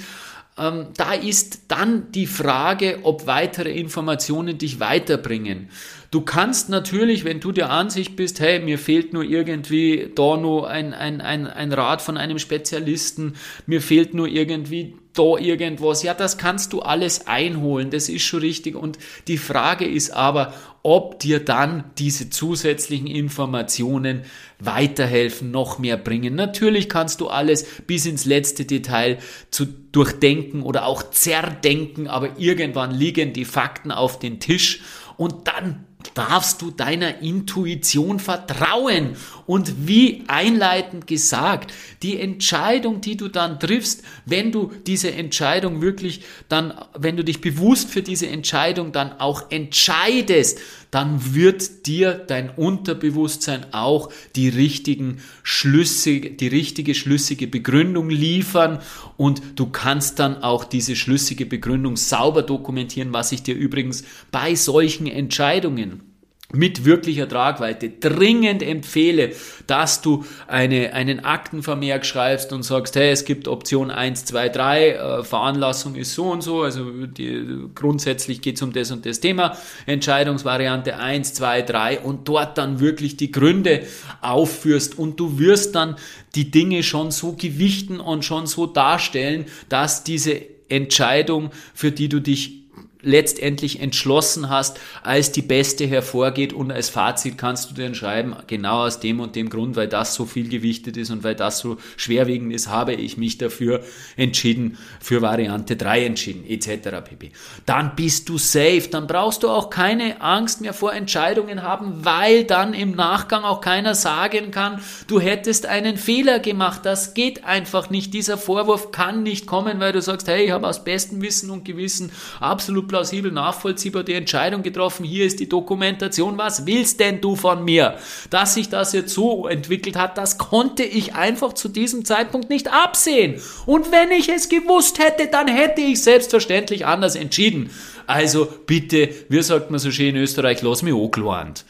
ähm, 0.58 0.88
da 0.96 1.14
ist 1.14 1.64
dann 1.68 2.12
die 2.12 2.28
Frage, 2.28 3.00
ob 3.04 3.28
weitere 3.28 3.72
Informationen 3.72 4.58
dich 4.58 4.80
weiterbringen. 4.80 5.70
Du 6.12 6.22
kannst 6.22 6.70
natürlich, 6.70 7.26
wenn 7.26 7.42
du 7.42 7.52
der 7.52 7.72
Ansicht 7.72 8.16
bist, 8.16 8.40
hey, 8.40 8.60
mir 8.60 8.80
fehlt 8.80 9.12
nur 9.12 9.24
irgendwie 9.24 10.12
da 10.16 10.38
nur 10.38 10.70
ein, 10.70 10.94
ein, 10.94 11.20
ein, 11.20 11.46
ein 11.48 11.74
Rat 11.74 12.02
von 12.02 12.16
einem 12.16 12.40
Spezialisten, 12.40 13.34
mir 13.66 13.82
fehlt 13.82 14.14
nur 14.14 14.28
irgendwie 14.28 14.96
da 15.16 15.38
irgendwas. 15.38 16.04
Ja, 16.04 16.14
das 16.14 16.38
kannst 16.38 16.74
du 16.74 16.82
alles 16.82 17.28
einholen, 17.28 17.90
das 17.90 18.10
ist 18.10 18.24
schon 18.24 18.42
richtig. 18.42 18.76
Und 18.76 18.98
die 19.28 19.38
Frage 19.38 19.86
ist 19.86 20.12
aber, 20.12 20.54
ob 20.84 21.20
dir 21.20 21.44
dann 21.44 21.86
diese 21.98 22.30
zusätzlichen 22.30 23.08
Informationen 23.08 24.22
weiterhelfen, 24.60 25.50
noch 25.50 25.80
mehr 25.80 25.98
bringen. 25.98 26.36
Natürlich 26.36 26.90
kannst 26.90 27.22
du 27.22 27.28
alles 27.28 27.66
bis 27.88 28.06
ins 28.06 28.26
letzte 28.26 28.66
Detail 28.66 29.18
zu 29.50 29.66
durchdenken 29.66 30.62
oder 30.62 30.86
auch 30.86 31.10
zerdenken, 31.10 32.08
aber 32.08 32.38
irgendwann 32.38 32.92
liegen 32.92 33.34
die 33.34 33.46
Fakten 33.46 33.92
auf 33.92 34.20
den 34.20 34.40
Tisch 34.40 34.82
und 35.18 35.48
dann 35.48 35.85
darfst 36.14 36.62
du 36.62 36.72
deiner 36.72 37.22
Intuition 37.22 38.20
vertrauen. 38.20 39.16
Und 39.46 39.88
wie 39.88 40.24
einleitend 40.28 41.08
gesagt, 41.08 41.74
die 42.02 42.20
Entscheidung, 42.20 43.02
die 43.02 43.18
du 43.18 43.28
dann 43.28 43.60
triffst, 43.60 44.04
wenn 44.26 44.52
du 44.52 44.72
diese 44.86 45.12
Entscheidung 45.12 45.82
wirklich 45.82 46.22
dann, 46.50 46.74
wenn 46.98 47.18
du 47.18 47.24
dich 47.24 47.42
bewusst 47.42 47.90
für 47.90 48.02
diese 48.02 48.28
Entscheidung 48.28 48.92
dann 48.92 49.20
auch 49.20 49.52
entscheidest, 49.52 50.60
dann 50.96 51.36
wird 51.36 51.88
dir 51.88 52.14
dein 52.14 52.50
Unterbewusstsein 52.50 53.74
auch 53.74 54.10
die 54.38 54.48
richtigen 54.48 55.18
Schlüsse, 55.44 56.22
die 56.22 56.48
richtige 56.48 56.96
schlüssige 56.96 57.48
Begründung 57.48 58.10
liefern 58.10 58.80
und 59.18 59.42
du 59.58 59.66
kannst 59.66 60.20
dann 60.20 60.42
auch 60.42 60.64
diese 60.64 60.96
schlüssige 60.96 61.46
Begründung 61.46 61.98
sauber 61.98 62.44
dokumentieren, 62.44 63.12
was 63.12 63.34
ich 63.34 63.44
dir 63.44 63.56
übrigens 63.56 64.06
bei 64.32 64.56
solchen 64.56 65.08
Entscheidungen 65.08 66.15
mit 66.54 66.86
wirklicher 66.86 67.28
Tragweite 67.28 67.90
dringend 67.90 68.62
empfehle, 68.62 69.32
dass 69.66 70.02
du 70.02 70.26
eine, 70.48 70.94
einen 70.94 71.26
Aktenvermerk 71.26 72.06
schreibst 72.06 72.54
und 72.54 72.64
sagst, 72.64 72.96
hey, 72.96 73.10
es 73.10 73.26
gibt 73.26 73.48
Option 73.48 73.90
1, 73.90 74.26
2, 74.26 74.50
3, 74.50 74.90
äh, 74.90 75.24
Veranlassung 75.24 75.96
ist 75.96 76.14
so 76.14 76.26
und 76.26 76.42
so, 76.42 76.62
also 76.62 77.08
die, 77.08 77.68
grundsätzlich 77.74 78.42
geht 78.42 78.58
es 78.58 78.62
um 78.62 78.74
das 78.74 78.92
und 78.92 79.06
das 79.06 79.20
Thema, 79.20 79.58
Entscheidungsvariante 79.88 80.98
1, 80.98 81.34
2, 81.34 81.64
3 81.64 82.00
und 82.02 82.28
dort 82.28 82.58
dann 82.58 82.80
wirklich 82.80 83.18
die 83.18 83.32
Gründe 83.32 83.82
aufführst 84.22 85.00
und 85.00 85.20
du 85.20 85.40
wirst 85.40 85.76
dann 85.76 85.96
die 86.36 86.52
Dinge 86.52 86.84
schon 86.84 87.10
so 87.12 87.34
gewichten 87.34 88.00
und 88.00 88.24
schon 88.24 88.46
so 88.46 88.68
darstellen, 88.68 89.46
dass 89.70 90.04
diese 90.04 90.42
Entscheidung, 90.70 91.52
für 91.74 91.92
die 91.92 92.10
du 92.10 92.20
dich 92.20 92.65
letztendlich 93.06 93.80
entschlossen 93.80 94.50
hast, 94.50 94.80
als 95.04 95.32
die 95.32 95.42
beste 95.42 95.86
hervorgeht 95.86 96.52
und 96.52 96.72
als 96.72 96.90
Fazit 96.90 97.38
kannst 97.38 97.70
du 97.70 97.76
dir 97.76 97.94
schreiben, 97.94 98.36
genau 98.48 98.86
aus 98.86 99.00
dem 99.00 99.20
und 99.20 99.36
dem 99.36 99.50
Grund, 99.50 99.76
weil 99.76 99.88
das 99.88 100.16
so 100.16 100.26
viel 100.26 100.50
gewichtet 100.50 100.98
ist 100.98 101.12
und 101.12 101.24
weil 101.24 101.36
das 101.36 101.60
so 101.60 101.78
schwerwiegend 101.98 102.52
ist, 102.52 102.68
habe 102.68 102.94
ich 102.94 103.18
mich 103.18 103.38
dafür 103.38 103.82
entschieden, 104.18 104.78
für 105.00 105.22
Variante 105.22 105.76
3 105.76 106.06
entschieden, 106.06 106.46
etc. 106.48 107.04
pp. 107.04 107.32
Dann 107.66 107.96
bist 107.96 108.28
du 108.28 108.38
safe, 108.38 108.88
dann 108.90 109.08
brauchst 109.08 109.44
du 109.44 109.50
auch 109.50 109.70
keine 109.70 110.22
Angst 110.22 110.62
mehr 110.62 110.74
vor 110.74 110.94
Entscheidungen 110.94 111.62
haben, 111.62 112.04
weil 112.04 112.44
dann 112.44 112.74
im 112.74 112.92
Nachgang 112.92 113.44
auch 113.44 113.62
keiner 113.62 113.94
sagen 113.94 114.52
kann, 114.52 114.82
du 115.08 115.20
hättest 115.20 115.68
einen 115.68 115.98
Fehler 115.98 116.40
gemacht. 116.40 116.82
Das 116.84 117.14
geht 117.14 117.46
einfach 117.46 117.90
nicht. 117.90 118.14
Dieser 118.14 118.38
Vorwurf 118.38 118.92
kann 118.92 119.24
nicht 119.24 119.46
kommen, 119.46 119.80
weil 119.80 119.92
du 119.92 120.02
sagst, 120.02 120.28
hey, 120.28 120.46
ich 120.46 120.52
habe 120.52 120.68
aus 120.68 120.84
bestem 120.84 121.22
Wissen 121.22 121.50
und 121.52 121.66
Gewissen 121.66 122.12
absolut 122.40 122.88
plausibel 122.96 123.30
nachvollziehbar 123.30 124.04
die 124.04 124.14
Entscheidung 124.14 124.64
getroffen, 124.64 125.04
hier 125.04 125.26
ist 125.26 125.42
die 125.42 125.50
Dokumentation, 125.50 126.38
was 126.38 126.66
willst 126.66 127.02
denn 127.02 127.20
du 127.20 127.36
von 127.36 127.66
mir? 127.66 127.98
Dass 128.30 128.54
sich 128.54 128.70
das 128.70 128.94
jetzt 128.94 129.14
so 129.14 129.48
entwickelt 129.48 129.98
hat, 129.98 130.18
das 130.18 130.38
konnte 130.38 130.84
ich 130.84 131.14
einfach 131.14 131.52
zu 131.52 131.68
diesem 131.68 132.06
Zeitpunkt 132.06 132.50
nicht 132.50 132.72
absehen. 132.72 133.42
Und 133.66 133.92
wenn 133.92 134.12
ich 134.12 134.30
es 134.30 134.48
gewusst 134.48 134.98
hätte, 135.00 135.28
dann 135.28 135.50
hätte 135.50 135.82
ich 135.82 136.04
selbstverständlich 136.04 136.86
anders 136.86 137.18
entschieden. 137.18 137.70
Also 138.08 138.48
bitte, 138.66 139.10
wir 139.28 139.44
sagt 139.44 139.72
man 139.72 139.80
so 139.82 139.92
schön 139.92 140.16
in 140.16 140.22
Österreich, 140.22 140.62
lass 140.62 140.82
mich 140.82 140.94
angelernt. 140.94 141.66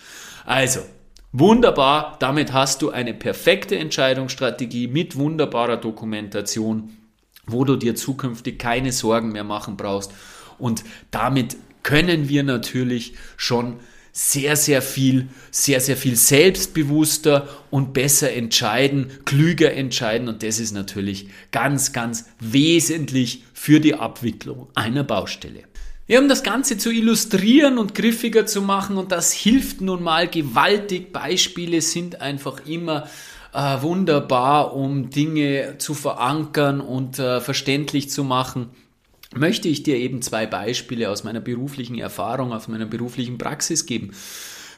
Also, 0.46 0.82
wunderbar, 1.32 2.18
damit 2.20 2.54
hast 2.54 2.84
du 2.84 2.92
eine 2.92 3.16
perfekte 3.16 3.80
Entscheidungsstrategie 3.80 4.86
mit 4.86 5.16
wunderbarer 5.16 5.78
Dokumentation, 5.78 6.96
wo 7.48 7.64
du 7.64 7.78
dir 7.78 7.96
zukünftig 7.96 8.60
keine 8.60 8.92
Sorgen 8.92 9.32
mehr 9.32 9.44
machen 9.44 9.76
brauchst 9.76 10.12
und 10.58 10.84
damit 11.12 11.58
können 11.84 12.30
wir 12.30 12.44
natürlich 12.44 13.14
schon 13.38 13.78
sehr, 14.18 14.56
sehr 14.56 14.82
viel, 14.82 15.28
sehr, 15.52 15.82
sehr 15.82 15.98
viel 15.98 16.16
selbstbewusster 16.16 17.50
und 17.70 17.94
besser 17.94 18.32
entscheiden, 18.32 19.12
klüger 19.26 19.74
entscheiden. 19.74 20.30
Und 20.30 20.42
das 20.42 20.60
ist 20.60 20.72
natürlich 20.72 21.28
ganz, 21.52 21.92
ganz 21.92 22.26
wesentlich 22.40 23.44
für 23.54 23.82
die 23.82 23.94
Abwicklung 23.94 24.70
einer 24.74 25.04
Baustelle. 25.04 25.64
Ja, 26.08 26.20
um 26.22 26.30
das 26.30 26.44
Ganze 26.44 26.78
zu 26.78 26.92
illustrieren 26.92 27.78
und 27.78 27.94
griffiger 27.94 28.46
zu 28.46 28.62
machen, 28.62 28.98
und 28.98 29.12
das 29.12 29.34
hilft 29.34 29.82
nun 29.82 30.02
mal 30.02 30.30
gewaltig. 30.30 31.12
Beispiele 31.12 31.82
sind 31.82 32.22
einfach 32.22 32.66
immer 32.66 33.10
äh, 33.54 33.82
wunderbar, 33.82 34.76
um 34.76 35.10
Dinge 35.10 35.76
zu 35.78 35.94
verankern 35.94 36.80
und 36.80 37.20
äh, 37.20 37.42
verständlich 37.42 38.10
zu 38.10 38.24
machen 38.24 38.70
möchte 39.36 39.68
ich 39.68 39.84
dir 39.84 39.98
eben 39.98 40.22
zwei 40.22 40.46
Beispiele 40.46 41.10
aus 41.10 41.24
meiner 41.24 41.42
beruflichen 41.42 41.98
Erfahrung, 41.98 42.54
aus 42.54 42.68
meiner 42.68 42.86
beruflichen 42.86 43.38
Praxis 43.38 43.86
geben. 43.86 44.12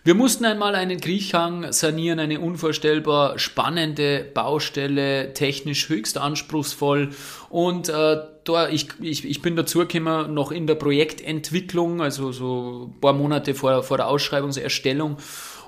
Wir 0.03 0.15
mussten 0.15 0.45
einmal 0.45 0.73
einen 0.75 1.01
Kriechhang 1.01 1.73
sanieren, 1.73 2.19
eine 2.19 2.39
unvorstellbar 2.39 3.37
spannende 3.39 4.25
Baustelle, 4.33 5.33
technisch 5.33 5.89
höchst 5.89 6.17
anspruchsvoll. 6.17 7.09
Und 7.49 7.89
äh, 7.89 8.17
da, 8.45 8.69
ich, 8.69 8.87
ich, 9.01 9.25
ich 9.25 9.41
bin 9.41 9.57
dazu 9.57 9.79
gekommen, 9.79 10.33
noch 10.33 10.51
in 10.53 10.65
der 10.65 10.75
Projektentwicklung, 10.75 12.01
also 12.01 12.31
so 12.31 12.89
ein 12.89 13.01
paar 13.01 13.11
Monate 13.11 13.53
vor, 13.53 13.83
vor 13.83 13.97
der 13.97 14.07
Ausschreibungserstellung. 14.07 15.17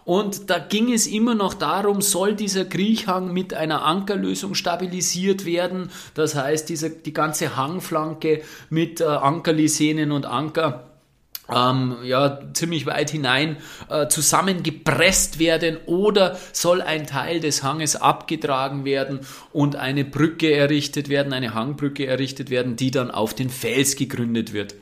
Und 0.09 0.49
da 0.49 0.57
ging 0.57 0.91
es 0.91 1.05
immer 1.05 1.35
noch 1.35 1.53
darum, 1.53 2.01
soll 2.01 2.33
dieser 2.33 2.65
Kriechhang 2.65 3.31
mit 3.31 3.53
einer 3.53 3.85
Ankerlösung 3.85 4.55
stabilisiert 4.55 5.45
werden. 5.45 5.91
Das 6.15 6.33
heißt, 6.33 6.67
diese, 6.67 6.89
die 6.89 7.13
ganze 7.13 7.55
Hangflanke 7.55 8.41
mit 8.71 9.01
äh, 9.01 9.03
Ankerlisenen 9.03 10.11
und 10.11 10.25
Anker 10.25 10.89
ähm, 11.47 11.97
ja, 12.01 12.39
ziemlich 12.55 12.87
weit 12.87 13.11
hinein 13.11 13.57
äh, 13.87 14.07
zusammengepresst 14.07 15.37
werden 15.37 15.77
oder 15.85 16.39
soll 16.53 16.81
ein 16.81 17.05
Teil 17.05 17.39
des 17.39 17.61
Hanges 17.61 17.95
abgetragen 17.95 18.85
werden 18.85 19.19
und 19.53 19.75
eine 19.75 20.05
Brücke 20.05 20.51
errichtet 20.51 21.09
werden, 21.09 21.33
eine 21.33 21.53
Hangbrücke 21.53 22.07
errichtet 22.07 22.49
werden, 22.49 22.75
die 22.75 22.89
dann 22.89 23.11
auf 23.11 23.35
den 23.35 23.51
Fels 23.51 23.95
gegründet 23.95 24.53
wird. 24.53 24.73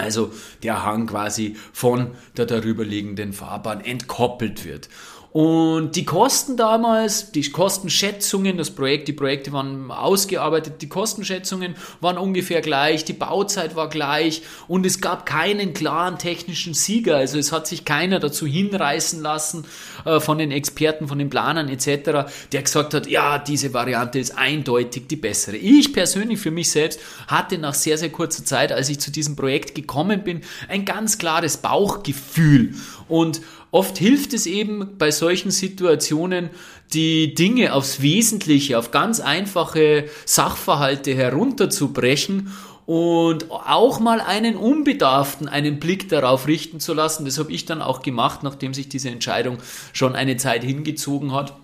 Also 0.00 0.32
der 0.62 0.84
Hang 0.84 1.06
quasi 1.06 1.56
von 1.72 2.12
der 2.36 2.46
darüberliegenden 2.46 3.32
Fahrbahn 3.32 3.80
entkoppelt 3.80 4.64
wird. 4.64 4.88
Und 5.32 5.94
die 5.94 6.04
Kosten 6.04 6.56
damals, 6.56 7.30
die 7.30 7.48
Kostenschätzungen, 7.50 8.56
das 8.56 8.72
Projekt, 8.72 9.06
die 9.06 9.12
Projekte 9.12 9.52
waren 9.52 9.92
ausgearbeitet, 9.92 10.82
die 10.82 10.88
Kostenschätzungen 10.88 11.76
waren 12.00 12.18
ungefähr 12.18 12.60
gleich, 12.60 13.04
die 13.04 13.12
Bauzeit 13.12 13.76
war 13.76 13.88
gleich 13.88 14.42
und 14.66 14.84
es 14.84 15.00
gab 15.00 15.26
keinen 15.26 15.72
klaren 15.72 16.18
technischen 16.18 16.74
Sieger. 16.74 17.16
Also 17.16 17.38
es 17.38 17.52
hat 17.52 17.68
sich 17.68 17.84
keiner 17.84 18.18
dazu 18.18 18.44
hinreißen 18.44 19.22
lassen 19.22 19.66
äh, 20.04 20.18
von 20.18 20.38
den 20.38 20.50
Experten, 20.50 21.06
von 21.06 21.18
den 21.18 21.30
Planern 21.30 21.68
etc., 21.68 22.28
der 22.50 22.62
gesagt 22.62 22.94
hat, 22.94 23.06
ja, 23.06 23.38
diese 23.38 23.72
Variante 23.72 24.18
ist 24.18 24.36
eindeutig 24.36 25.06
die 25.06 25.16
bessere. 25.16 25.56
Ich 25.56 25.92
persönlich 25.92 26.40
für 26.40 26.50
mich 26.50 26.72
selbst 26.72 26.98
hatte 27.28 27.56
nach 27.56 27.74
sehr, 27.74 27.98
sehr 27.98 28.10
kurzer 28.10 28.44
Zeit, 28.44 28.72
als 28.72 28.88
ich 28.88 28.98
zu 28.98 29.12
diesem 29.12 29.36
Projekt 29.36 29.76
gekommen 29.76 30.24
bin, 30.24 30.40
ein 30.68 30.84
ganz 30.84 31.18
klares 31.18 31.56
Bauchgefühl 31.58 32.74
und 33.06 33.40
Oft 33.72 33.98
hilft 33.98 34.34
es 34.34 34.46
eben 34.46 34.96
bei 34.98 35.10
solchen 35.10 35.50
Situationen, 35.50 36.50
die 36.92 37.34
Dinge 37.34 37.72
aufs 37.72 38.02
Wesentliche, 38.02 38.78
auf 38.78 38.90
ganz 38.90 39.20
einfache 39.20 40.06
Sachverhalte 40.24 41.14
herunterzubrechen 41.14 42.52
und 42.86 43.48
auch 43.50 44.00
mal 44.00 44.20
einen 44.20 44.56
Unbedarften 44.56 45.48
einen 45.48 45.78
Blick 45.78 46.08
darauf 46.08 46.48
richten 46.48 46.80
zu 46.80 46.94
lassen. 46.94 47.24
Das 47.24 47.38
habe 47.38 47.52
ich 47.52 47.64
dann 47.64 47.80
auch 47.80 48.02
gemacht, 48.02 48.42
nachdem 48.42 48.74
sich 48.74 48.88
diese 48.88 49.10
Entscheidung 49.10 49.58
schon 49.92 50.16
eine 50.16 50.36
Zeit 50.36 50.64
hingezogen 50.64 51.32
hat 51.32 51.54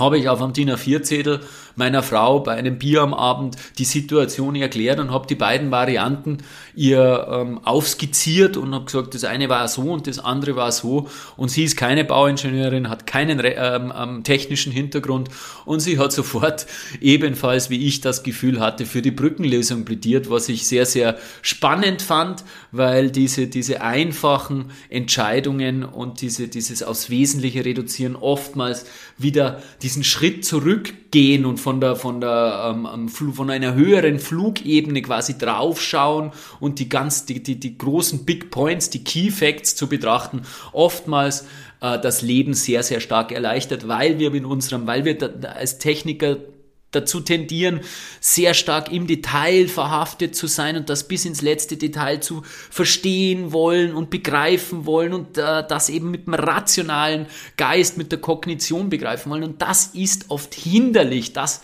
habe 0.00 0.18
ich 0.18 0.28
auf 0.28 0.40
einem 0.40 0.54
DIN 0.54 0.70
A4-Zettel 0.70 1.40
meiner 1.76 2.02
Frau 2.02 2.40
bei 2.40 2.54
einem 2.54 2.78
Bier 2.78 3.02
am 3.02 3.14
Abend 3.14 3.56
die 3.78 3.84
Situation 3.84 4.54
erklärt 4.56 5.00
und 5.00 5.10
habe 5.12 5.26
die 5.26 5.34
beiden 5.34 5.70
Varianten 5.70 6.38
ihr 6.74 7.28
ähm, 7.30 7.58
aufskizziert 7.64 8.56
und 8.56 8.74
habe 8.74 8.84
gesagt, 8.86 9.14
das 9.14 9.24
eine 9.24 9.48
war 9.48 9.68
so 9.68 9.82
und 9.82 10.06
das 10.06 10.18
andere 10.18 10.56
war 10.56 10.72
so. 10.72 11.08
Und 11.36 11.50
sie 11.50 11.64
ist 11.64 11.76
keine 11.76 12.04
Bauingenieurin, 12.04 12.88
hat 12.88 13.06
keinen 13.06 13.40
ähm, 13.42 13.92
ähm, 13.96 14.24
technischen 14.24 14.72
Hintergrund 14.72 15.28
und 15.64 15.80
sie 15.80 15.98
hat 15.98 16.12
sofort 16.12 16.66
ebenfalls 17.00 17.70
wie 17.70 17.86
ich 17.86 18.00
das 18.00 18.22
Gefühl 18.22 18.60
hatte 18.60 18.86
für 18.86 19.02
die 19.02 19.10
Brückenlösung 19.10 19.84
plädiert, 19.84 20.30
was 20.30 20.48
ich 20.48 20.66
sehr, 20.66 20.86
sehr 20.86 21.18
spannend 21.42 22.02
fand, 22.02 22.44
weil 22.72 23.10
diese, 23.10 23.46
diese 23.46 23.82
einfachen 23.82 24.70
Entscheidungen 24.88 25.84
und 25.84 26.20
diese, 26.20 26.48
dieses 26.48 26.82
aufs 26.82 27.10
Wesentliche 27.10 27.64
reduzieren 27.64 28.16
oftmals 28.16 28.86
wieder 29.18 29.62
diesen 29.82 30.04
Schritt 30.04 30.44
zurückgehen 30.44 31.44
und 31.44 31.58
von 31.58 31.69
der, 31.78 31.94
von 31.94 32.22
der, 32.22 32.74
ähm, 32.74 33.08
von 33.08 33.50
einer 33.50 33.74
höheren 33.74 34.18
Flugebene 34.18 35.02
quasi 35.02 35.36
draufschauen 35.36 36.32
und 36.58 36.78
die 36.78 36.88
ganz, 36.88 37.26
die, 37.26 37.42
die, 37.42 37.60
die 37.60 37.76
großen 37.76 38.24
Big 38.24 38.50
Points, 38.50 38.88
die 38.88 39.04
Key 39.04 39.30
Facts 39.30 39.76
zu 39.76 39.88
betrachten, 39.88 40.42
oftmals 40.72 41.46
äh, 41.82 41.98
das 41.98 42.22
Leben 42.22 42.54
sehr, 42.54 42.82
sehr 42.82 43.00
stark 43.00 43.30
erleichtert, 43.30 43.86
weil 43.86 44.18
wir 44.18 44.32
in 44.34 44.46
unserem, 44.46 44.86
weil 44.86 45.04
wir 45.04 45.18
da, 45.18 45.28
als 45.50 45.78
Techniker 45.78 46.38
dazu 46.90 47.20
tendieren, 47.20 47.80
sehr 48.20 48.54
stark 48.54 48.90
im 48.92 49.06
Detail 49.06 49.68
verhaftet 49.68 50.34
zu 50.34 50.46
sein 50.46 50.76
und 50.76 50.90
das 50.90 51.06
bis 51.06 51.24
ins 51.24 51.42
letzte 51.42 51.76
Detail 51.76 52.20
zu 52.20 52.42
verstehen 52.70 53.52
wollen 53.52 53.94
und 53.94 54.10
begreifen 54.10 54.86
wollen 54.86 55.12
und 55.12 55.38
äh, 55.38 55.64
das 55.66 55.88
eben 55.88 56.10
mit 56.10 56.26
dem 56.26 56.34
rationalen 56.34 57.26
Geist, 57.56 57.96
mit 57.96 58.12
der 58.12 58.20
Kognition 58.20 58.90
begreifen 58.90 59.30
wollen. 59.30 59.44
Und 59.44 59.62
das 59.62 59.86
ist 59.86 60.30
oft 60.30 60.54
hinderlich, 60.54 61.32
das 61.32 61.62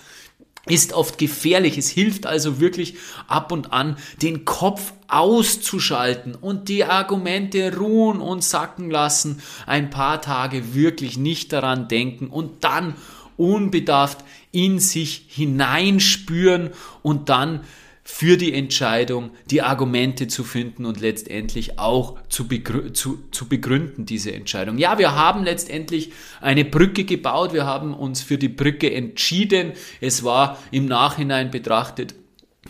ist 0.67 0.93
oft 0.93 1.19
gefährlich. 1.19 1.79
Es 1.79 1.89
hilft 1.89 2.27
also 2.27 2.61
wirklich 2.61 2.97
ab 3.29 3.53
und 3.53 3.73
an, 3.73 3.97
den 4.21 4.45
Kopf 4.45 4.93
auszuschalten 5.09 6.35
und 6.35 6.69
die 6.69 6.85
Argumente 6.85 7.77
ruhen 7.77 8.21
und 8.21 8.43
sacken 8.43 8.91
lassen, 8.91 9.41
ein 9.67 9.91
paar 9.91 10.21
Tage 10.21 10.75
wirklich 10.75 11.17
nicht 11.17 11.53
daran 11.53 11.87
denken 11.87 12.27
und 12.27 12.65
dann 12.65 12.95
unbedarft 13.37 14.25
in 14.53 14.79
sich 14.79 15.25
hineinspüren 15.29 16.71
und 17.03 17.29
dann 17.29 17.61
für 18.09 18.37
die 18.37 18.55
Entscheidung 18.55 19.31
die 19.51 19.63
Argumente 19.63 20.29
zu 20.29 20.45
finden 20.45 20.87
und 20.87 21.01
letztendlich 21.01 21.81
auch 21.81 22.17
zu, 22.29 22.47
begrü 22.47 22.93
zu, 22.93 23.19
zu 23.33 23.49
begründen, 23.49 24.07
diese 24.07 24.33
Entscheidung. 24.33 24.79
Ja, 24.79 24.97
wir 24.99 25.17
haben 25.17 25.43
letztendlich 25.43 26.13
eine 26.41 26.65
Brücke 26.65 27.03
gebaut, 27.03 27.53
wir 27.53 27.67
haben 27.67 27.93
uns 27.95 28.23
für 28.23 28.39
die 28.39 28.49
Brücke 28.49 28.93
entschieden. 28.93 29.73
Es 30.01 30.23
war 30.23 30.57
im 30.71 30.87
Nachhinein 30.87 31.51
betrachtet 31.51 32.15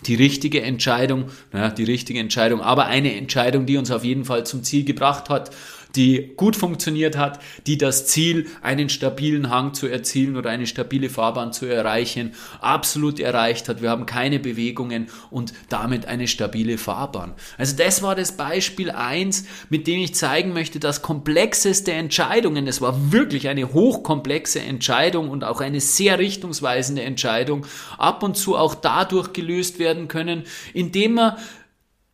die 0.07 0.15
richtige 0.15 0.63
Entscheidung, 0.63 1.27
naja, 1.53 1.69
die 1.71 1.85
richtige 1.85 2.19
Entscheidung, 2.19 2.63
aber 2.63 2.87
eine 2.87 3.15
Entscheidung, 3.15 3.67
die 3.67 3.77
uns 3.77 3.91
auf 3.91 4.05
jeden 4.05 4.25
Fall 4.25 4.47
zum 4.47 4.63
Ziel 4.63 4.85
gebracht 4.85 5.29
hat 5.29 5.51
die 5.97 6.33
gut 6.37 6.57
funktioniert 6.57 7.17
hat, 7.17 7.41
die 7.67 7.79
das 7.79 8.07
Ziel, 8.07 8.47
einen 8.63 8.89
stabilen 8.89 9.51
Hang 9.51 9.75
zu 9.75 9.87
erzielen 9.87 10.37
oder 10.37 10.51
eine 10.51 10.67
stabile 10.67 11.09
Fahrbahn 11.09 11.53
zu 11.53 11.67
erreichen, 11.67 12.35
absolut 12.61 13.19
erreicht 13.19 13.69
hat. 13.69 13.83
Wir 13.83 13.91
haben 13.91 14.07
keine 14.07 14.39
Bewegungen 14.39 15.09
und 15.31 15.53
damit 15.69 16.07
eine 16.07 16.29
stabile 16.29 16.79
Fahrbahn. 16.79 17.35
Also 17.59 17.77
das 17.77 18.03
war 18.03 18.15
das 18.15 18.37
Beispiel 18.37 18.91
eins, 18.91 19.45
mit 19.71 19.87
dem 19.87 20.01
ich 20.01 20.15
zeigen 20.15 20.53
möchte, 20.53 20.79
dass 20.81 21.03
komplexeste 21.03 21.93
Entscheidungen, 21.93 22.67
es 22.67 22.81
war 22.81 23.13
wirklich 23.13 23.49
eine 23.49 23.73
hochkomplexe 23.73 24.61
Entscheidung 24.61 25.31
und 25.31 25.45
auch 25.45 25.61
eine 25.61 25.81
sehr 25.81 26.19
richtungsweisende 26.19 27.03
Entscheidung, 27.03 27.67
ab 27.99 28.23
und 28.23 28.37
zu 28.37 28.57
auch 28.57 28.75
dadurch 28.75 29.33
gelöst 29.33 29.79
werden 29.79 30.09
können, 30.09 30.45
indem 30.75 31.15
man 31.15 31.37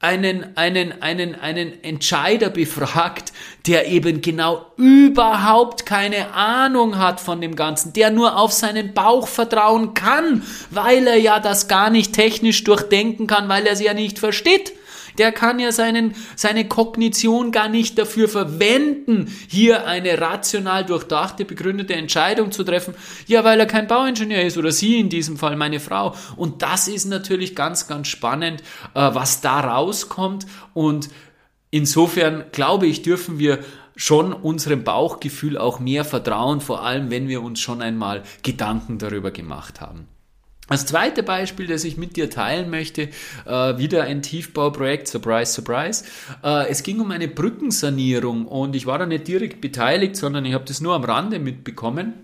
einen, 0.02 0.56
einen, 0.56 1.00
einen, 1.00 1.36
einen 1.36 1.82
Entscheider 1.84 2.50
befragt, 2.50 3.32
der 3.66 3.86
eben 3.86 4.20
genau 4.20 4.66
überhaupt 4.76 5.86
keine 5.86 6.34
Ahnung 6.34 6.98
hat 6.98 7.20
von 7.20 7.40
dem 7.40 7.54
Ganzen, 7.54 7.92
der 7.92 8.10
nur 8.10 8.36
auf 8.36 8.52
seinen 8.52 8.94
Bauch 8.94 9.28
vertrauen 9.28 9.94
kann, 9.94 10.42
weil 10.70 11.06
er 11.06 11.18
ja 11.18 11.38
das 11.38 11.68
gar 11.68 11.88
nicht 11.88 12.14
technisch 12.14 12.64
durchdenken 12.64 13.28
kann, 13.28 13.48
weil 13.48 13.64
er 13.64 13.74
es 13.74 13.80
ja 13.80 13.94
nicht 13.94 14.18
versteht. 14.18 14.72
Der 15.18 15.33
kann 15.33 15.59
ja 15.59 15.72
seinen, 15.72 16.14
seine 16.37 16.66
Kognition 16.66 17.53
gar 17.53 17.68
nicht 17.68 17.98
dafür 17.98 18.29
verwenden, 18.29 19.33
hier 19.48 19.87
eine 19.87 20.20
rational 20.20 20.85
durchdachte, 20.85 21.44
begründete 21.44 21.94
Entscheidung 21.94 22.53
zu 22.53 22.64
treffen. 22.64 22.94
Ja, 23.27 23.44
weil 23.44 23.61
er 23.61 23.66
kein 23.66 23.87
Bauingenieur 23.87 24.42
ist 24.42 24.59
oder 24.59 24.72
sie 24.72 24.98
in 24.98 25.09
diesem 25.09 25.37
Fall, 25.37 25.57
meine 25.57 25.81
Frau. 25.81 26.14
Und 26.37 26.62
das 26.62 26.88
ist 26.88 27.07
natürlich 27.07 27.55
ganz, 27.55 27.88
ganz 27.88 28.09
spannend, 28.09 28.62
äh, 28.94 29.11
was 29.12 29.40
da 29.40 29.61
rauskommt. 29.61 30.46
Und 30.75 31.09
insofern 31.70 32.44
glaube 32.53 32.87
ich, 32.87 33.03
dürfen 33.03 33.38
wir 33.38 33.59
schon 33.96 34.33
unserem 34.33 34.85
Bauchgefühl 34.85 35.59
auch 35.59 35.79
mehr 35.79 36.05
vertrauen, 36.05 36.61
vor 36.61 36.83
allem 36.83 37.11
wenn 37.11 37.29
wir 37.29 37.42
uns 37.42 37.61
schon 37.61 37.83
einmal 37.83 38.22
Gedanken 38.42 38.98
darüber 38.98 39.31
gemacht 39.31 39.81
haben. 39.81 40.09
Als 40.72 40.87
zweite 40.87 41.22
Beispiel, 41.22 41.66
das 41.66 41.85
ich 41.85 41.98
mit 41.98 42.16
dir 42.16 42.30
teilen 42.30 42.70
möchte, 42.70 43.11
äh, 43.44 43.76
wieder 43.76 44.04
ein 44.04 44.22
Tiefbauprojekt, 44.22 45.06
surprise, 45.06 45.52
surprise. 45.52 46.04
Äh, 46.42 46.70
es 46.70 46.82
ging 46.82 46.98
um 46.98 47.11
eine 47.11 47.28
Brückensanierung 47.28 48.46
und 48.46 48.74
ich 48.74 48.87
war 48.87 48.98
da 48.98 49.04
nicht 49.04 49.28
direkt 49.28 49.61
beteiligt, 49.61 50.16
sondern 50.16 50.46
ich 50.46 50.54
habe 50.54 50.64
das 50.64 50.80
nur 50.80 50.94
am 50.94 51.04
Rande 51.04 51.40
mitbekommen. 51.40 52.14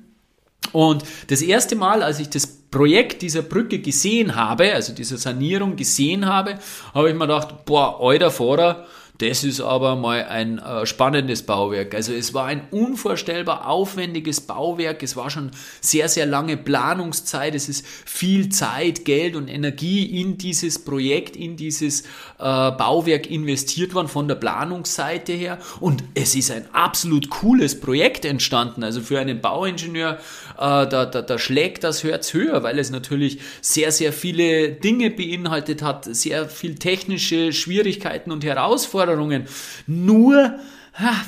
Und 0.73 1.05
das 1.27 1.43
erste 1.43 1.77
Mal, 1.77 2.03
als 2.03 2.21
ich 2.21 2.31
das 2.31 2.47
Projekt 2.47 3.21
dieser 3.21 3.43
Brücke 3.43 3.81
gesehen 3.81 4.35
habe, 4.35 4.73
also 4.73 4.95
dieser 4.95 5.19
Sanierung 5.19 5.77
gesehen 5.77 6.25
habe, 6.25 6.59
habe 6.95 7.11
ich 7.11 7.15
mir 7.15 7.27
gedacht, 7.27 7.67
boah, 7.67 8.01
euer 8.01 8.31
Vorder, 8.31 8.87
das 9.19 9.43
ist 9.43 9.61
aber 9.61 9.97
mal 9.97 10.27
ein 10.27 10.59
äh, 10.59 10.87
spannendes 10.87 11.43
Bauwerk. 11.43 11.93
Also 11.93 12.13
es 12.13 12.35
war 12.35 12.47
ein 12.47 12.69
unvorstellbar 12.71 13.67
aufwendiges 13.67 14.41
Bauwerk. 14.41 15.03
Es 15.03 15.17
war 15.17 15.29
schon 15.29 15.51
sehr, 15.81 16.09
sehr 16.09 16.25
lange 16.25 16.57
Planungszeit. 16.57 17.57
Es 17.57 17.69
ist 17.69 17.85
viel 17.85 18.49
Zeit, 18.51 19.05
Geld 19.05 19.35
und 19.35 19.49
Energie 19.49 20.21
in 20.21 20.39
dieses 20.39 20.85
Projekt, 20.85 21.35
in 21.35 21.57
dieses 21.57 22.03
äh, 22.03 22.07
Bauwerk 22.39 23.29
investiert 23.29 23.93
worden 23.93 24.07
von 24.07 24.29
der 24.29 24.37
Planungsseite 24.37 25.33
her. 25.33 25.59
Und 25.81 26.05
es 26.15 26.37
ist 26.37 26.53
ein 26.53 26.67
absolut 26.73 27.29
cooles 27.29 27.81
Projekt 27.81 28.25
entstanden. 28.25 28.85
Also 28.85 29.01
für 29.01 29.19
einen 29.19 29.41
Bauingenieur, 29.41 30.13
äh, 30.13 30.17
da, 30.59 31.07
da, 31.07 31.23
da 31.23 31.39
schlägt 31.41 31.83
das 31.83 32.05
Herz 32.05 32.35
höher, 32.35 32.63
weil 32.63 32.79
es 32.79 32.91
natürlich 32.91 33.41
sehr, 33.63 33.91
sehr 33.91 34.13
viele 34.13 34.71
Dinge 34.71 35.11
beinhaltet 35.11 35.83
hat, 35.83 36.05
sehr 36.05 36.49
viel 36.49 36.77
technische 36.77 37.53
Schwierigkeiten 37.53 38.31
und 38.31 38.45
Herausforderungen 38.45 39.08
Herausforderungen. 39.09 39.47
Nur, 39.87 40.59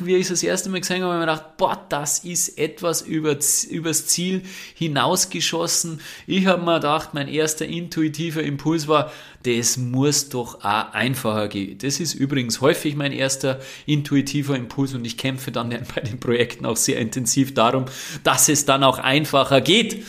wie 0.01 0.17
ich 0.17 0.23
es 0.23 0.29
das 0.29 0.43
erste 0.43 0.69
Mal 0.69 0.81
gesehen 0.81 1.03
habe, 1.03 1.15
habe 1.15 1.23
ich 1.23 1.27
mir 1.27 1.33
gedacht, 1.33 1.57
boah, 1.57 1.87
das 1.89 2.21
ist 2.21 2.59
etwas 2.59 3.03
über, 3.03 3.37
übers 3.71 4.07
Ziel 4.07 4.43
hinausgeschossen. 4.75 6.01
Ich 6.27 6.47
habe 6.47 6.63
mir 6.63 6.75
gedacht, 6.75 7.11
mein 7.15 7.29
erster 7.29 7.67
intuitiver 7.67 8.43
Impuls 8.43 8.89
war, 8.89 9.13
das 9.45 9.77
muss 9.77 10.29
doch 10.29 10.65
auch 10.65 10.93
einfacher 10.93 11.49
gehen. 11.49 11.79
Das 11.79 12.01
ist 12.01 12.15
übrigens 12.15 12.61
häufig 12.61 12.97
mein 12.97 13.13
erster 13.13 13.61
intuitiver 13.87 14.57
Impuls 14.57 14.93
und 14.95 15.05
ich 15.05 15.17
kämpfe 15.17 15.53
dann 15.53 15.71
bei 15.95 16.01
den 16.01 16.19
Projekten 16.19 16.67
auch 16.67 16.77
sehr 16.77 16.99
intensiv 16.99 17.55
darum, 17.55 17.85
dass 18.25 18.49
es 18.49 18.67
dann 18.67 18.83
auch 18.83 18.99
einfacher 18.99 19.61
geht. 19.61 20.05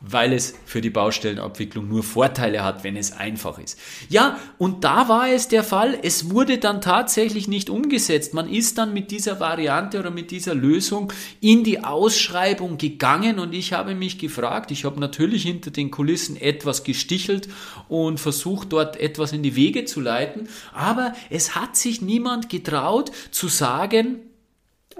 Weil 0.00 0.32
es 0.32 0.54
für 0.64 0.80
die 0.80 0.90
Baustellenabwicklung 0.90 1.86
nur 1.86 2.02
Vorteile 2.02 2.64
hat, 2.64 2.84
wenn 2.84 2.96
es 2.96 3.12
einfach 3.12 3.58
ist. 3.58 3.78
Ja, 4.08 4.38
und 4.56 4.82
da 4.84 5.08
war 5.08 5.28
es 5.28 5.48
der 5.48 5.62
Fall, 5.62 5.98
es 6.02 6.30
wurde 6.30 6.58
dann 6.58 6.80
tatsächlich 6.80 7.48
nicht 7.48 7.68
umgesetzt. 7.68 8.32
Man 8.32 8.48
ist 8.48 8.78
dann 8.78 8.94
mit 8.94 9.10
dieser 9.10 9.40
Variante 9.40 9.98
oder 9.98 10.10
mit 10.10 10.30
dieser 10.30 10.54
Lösung 10.54 11.12
in 11.40 11.64
die 11.64 11.84
Ausschreibung 11.84 12.78
gegangen 12.78 13.38
und 13.38 13.52
ich 13.52 13.74
habe 13.74 13.94
mich 13.94 14.18
gefragt, 14.18 14.70
ich 14.70 14.84
habe 14.84 14.98
natürlich 14.98 15.42
hinter 15.42 15.70
den 15.70 15.90
Kulissen 15.90 16.40
etwas 16.40 16.82
gestichelt 16.82 17.48
und 17.88 18.18
versucht 18.18 18.72
dort 18.72 18.96
etwas 18.96 19.32
in 19.32 19.42
die 19.42 19.54
Wege 19.54 19.84
zu 19.84 20.00
leiten, 20.00 20.48
aber 20.72 21.12
es 21.28 21.54
hat 21.54 21.76
sich 21.76 22.00
niemand 22.00 22.48
getraut 22.48 23.12
zu 23.30 23.48
sagen, 23.48 24.20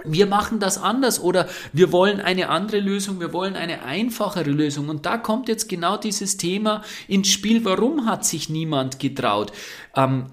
wir 0.03 0.25
machen 0.25 0.59
das 0.59 0.77
anders 0.77 1.19
oder 1.19 1.47
wir 1.73 1.91
wollen 1.91 2.19
eine 2.19 2.49
andere 2.49 2.79
Lösung, 2.79 3.19
wir 3.19 3.33
wollen 3.33 3.55
eine 3.55 3.83
einfachere 3.83 4.49
Lösung. 4.49 4.89
Und 4.89 5.05
da 5.05 5.17
kommt 5.17 5.47
jetzt 5.47 5.69
genau 5.69 5.97
dieses 5.97 6.37
Thema 6.37 6.83
ins 7.07 7.29
Spiel. 7.29 7.65
Warum 7.65 8.05
hat 8.05 8.25
sich 8.25 8.49
niemand 8.49 8.99
getraut? 8.99 9.51
Ähm, 9.95 10.27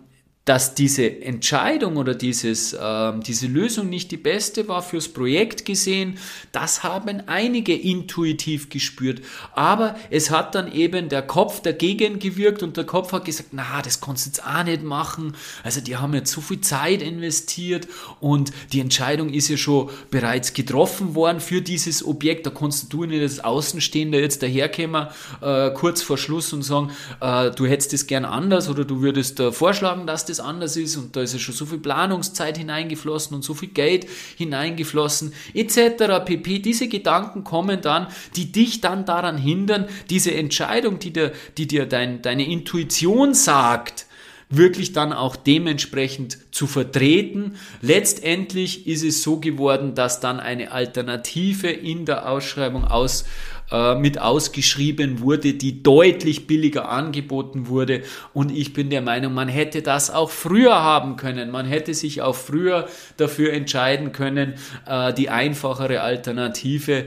dass 0.49 0.75
diese 0.75 1.21
Entscheidung 1.21 1.99
oder 1.99 2.15
dieses, 2.15 2.73
äh, 2.73 3.13
diese 3.21 3.47
Lösung 3.49 3.91
nicht 3.91 4.11
die 4.11 4.17
beste 4.17 4.67
war 4.67 4.81
fürs 4.81 5.09
Projekt 5.09 5.67
gesehen, 5.67 6.17
das 6.53 6.83
haben 6.83 7.23
einige 7.27 7.75
intuitiv 7.75 8.71
gespürt. 8.71 9.21
Aber 9.55 9.95
es 10.09 10.31
hat 10.31 10.55
dann 10.55 10.73
eben 10.73 11.11
der 11.11 11.21
Kopf 11.21 11.61
dagegen 11.61 12.19
gewirkt 12.19 12.63
und 12.63 12.79
der 12.79 12.85
Kopf 12.85 13.13
hat 13.13 13.27
gesagt, 13.27 13.51
na, 13.53 13.83
das 13.83 14.01
kannst 14.01 14.25
du 14.25 14.31
jetzt 14.31 14.43
auch 14.43 14.65
nicht 14.65 14.83
machen. 14.83 15.37
Also 15.65 15.83
die 15.83 15.99
haben 15.99 16.15
jetzt 16.15 16.33
so 16.33 16.41
viel 16.41 16.63
Zeit 16.63 17.03
investiert 17.03 17.87
und 18.21 18.51
die 18.73 18.81
Entscheidung 18.81 19.29
ist 19.29 19.49
ja 19.49 19.59
schon 19.59 19.91
bereits 20.11 20.55
getroffen 20.55 21.15
worden 21.15 21.41
für 21.41 21.61
dieses 21.61 22.03
Objekt. 22.07 22.47
Da 22.47 22.51
kannst 22.51 22.91
du 22.91 23.05
nicht 23.05 23.21
als 23.21 23.41
Außenstehender 23.41 24.19
jetzt 24.19 24.43
daherkommen, 24.43 25.09
äh, 25.43 25.71
kurz 25.73 26.01
vor 26.01 26.17
Schluss 26.17 26.55
und 26.55 26.63
sagen, 26.63 26.91
äh, 27.21 27.51
du 27.51 27.67
hättest 27.67 27.93
es 27.93 28.07
gern 28.07 28.25
anders 28.25 28.71
oder 28.71 28.87
du 28.87 29.03
würdest 29.03 29.41
äh, 29.41 29.53
vorschlagen, 29.53 30.07
dass 30.07 30.25
das 30.25 30.38
anders 30.41 30.77
ist 30.77 30.97
und 30.97 31.15
da 31.17 31.23
ist 31.23 31.33
ja 31.33 31.39
schon 31.39 31.55
so 31.55 31.67
viel 31.67 31.79
Planungszeit 31.79 32.59
hineingeflossen 32.59 33.35
und 33.35 33.43
so 33.43 33.55
viel 33.55 33.69
Geld 33.71 34.07
hineingeflossen 34.37 35.33
etc. 35.55 36.25
pp. 36.25 36.59
Diese 36.59 36.89
Gedanken 36.89 37.45
kommen 37.45 37.81
dann, 37.81 38.09
die 38.37 38.51
dich 38.53 38.81
dann 38.81 39.05
daran 39.05 39.39
hindern, 39.39 39.87
diese 40.11 40.35
Entscheidung, 40.35 40.99
die 40.99 41.13
dir, 41.13 41.33
die 41.57 41.67
dir 41.67 41.87
dein, 41.87 42.23
deine 42.23 42.51
Intuition 42.51 43.35
sagt, 43.35 44.08
wirklich 44.51 44.93
dann 44.93 45.13
auch 45.13 45.37
dementsprechend 45.37 46.39
zu 46.55 46.67
vertreten. 46.67 47.57
Letztendlich 47.83 48.87
ist 48.87 49.05
es 49.05 49.23
so 49.23 49.41
geworden, 49.41 49.95
dass 49.95 50.21
dann 50.21 50.41
eine 50.41 50.73
Alternative 50.73 51.69
in 51.69 52.07
der 52.07 52.29
Ausschreibung 52.29 52.85
aus 52.85 53.25
äh, 53.71 53.95
mit 53.97 54.19
ausgeschrieben 54.19 55.21
wurde, 55.21 55.53
die 55.53 55.83
deutlich 55.83 56.47
billiger 56.47 56.89
angeboten 56.89 57.69
wurde. 57.69 58.03
Und 58.33 58.51
ich 58.51 58.73
bin 58.73 58.89
der 58.89 59.03
Meinung, 59.03 59.35
man 59.35 59.49
hätte 59.49 59.83
das 59.83 60.11
auch 60.11 60.31
früher 60.31 60.77
haben 60.83 61.17
können. 61.17 61.51
Man 61.51 61.67
hätte 61.67 61.93
sich 61.93 62.23
auch 62.23 62.35
früher 62.35 62.89
dafür 63.19 63.53
entscheiden 63.53 64.13
können, 64.13 64.55
äh, 64.87 65.13
die 65.13 65.29
einfachere 65.29 66.01
Alternative 66.01 67.05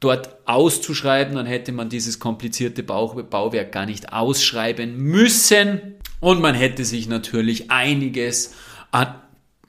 dort 0.00 0.36
auszuschreiben, 0.46 1.36
dann 1.36 1.46
hätte 1.46 1.70
man 1.70 1.88
dieses 1.88 2.18
komplizierte 2.18 2.82
Bauwerk 2.82 3.70
gar 3.70 3.86
nicht 3.86 4.12
ausschreiben 4.12 4.96
müssen 4.96 5.94
und 6.22 6.40
man 6.40 6.54
hätte 6.54 6.84
sich 6.84 7.08
natürlich 7.08 7.70
einiges 7.72 8.54
an 8.92 9.16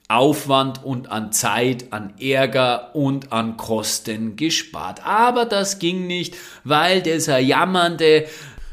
Aufwand 0.08 0.84
und 0.84 1.12
an 1.12 1.32
Zeit, 1.32 1.92
an 1.92 2.14
Ärger 2.20 2.96
und 2.96 3.34
an 3.34 3.58
Kosten 3.58 4.36
gespart. 4.36 5.04
Aber 5.04 5.46
das 5.46 5.80
ging 5.80 6.06
nicht, 6.06 6.36
weil 6.64 7.02
dieser 7.02 7.40
jammernde, 7.40 8.28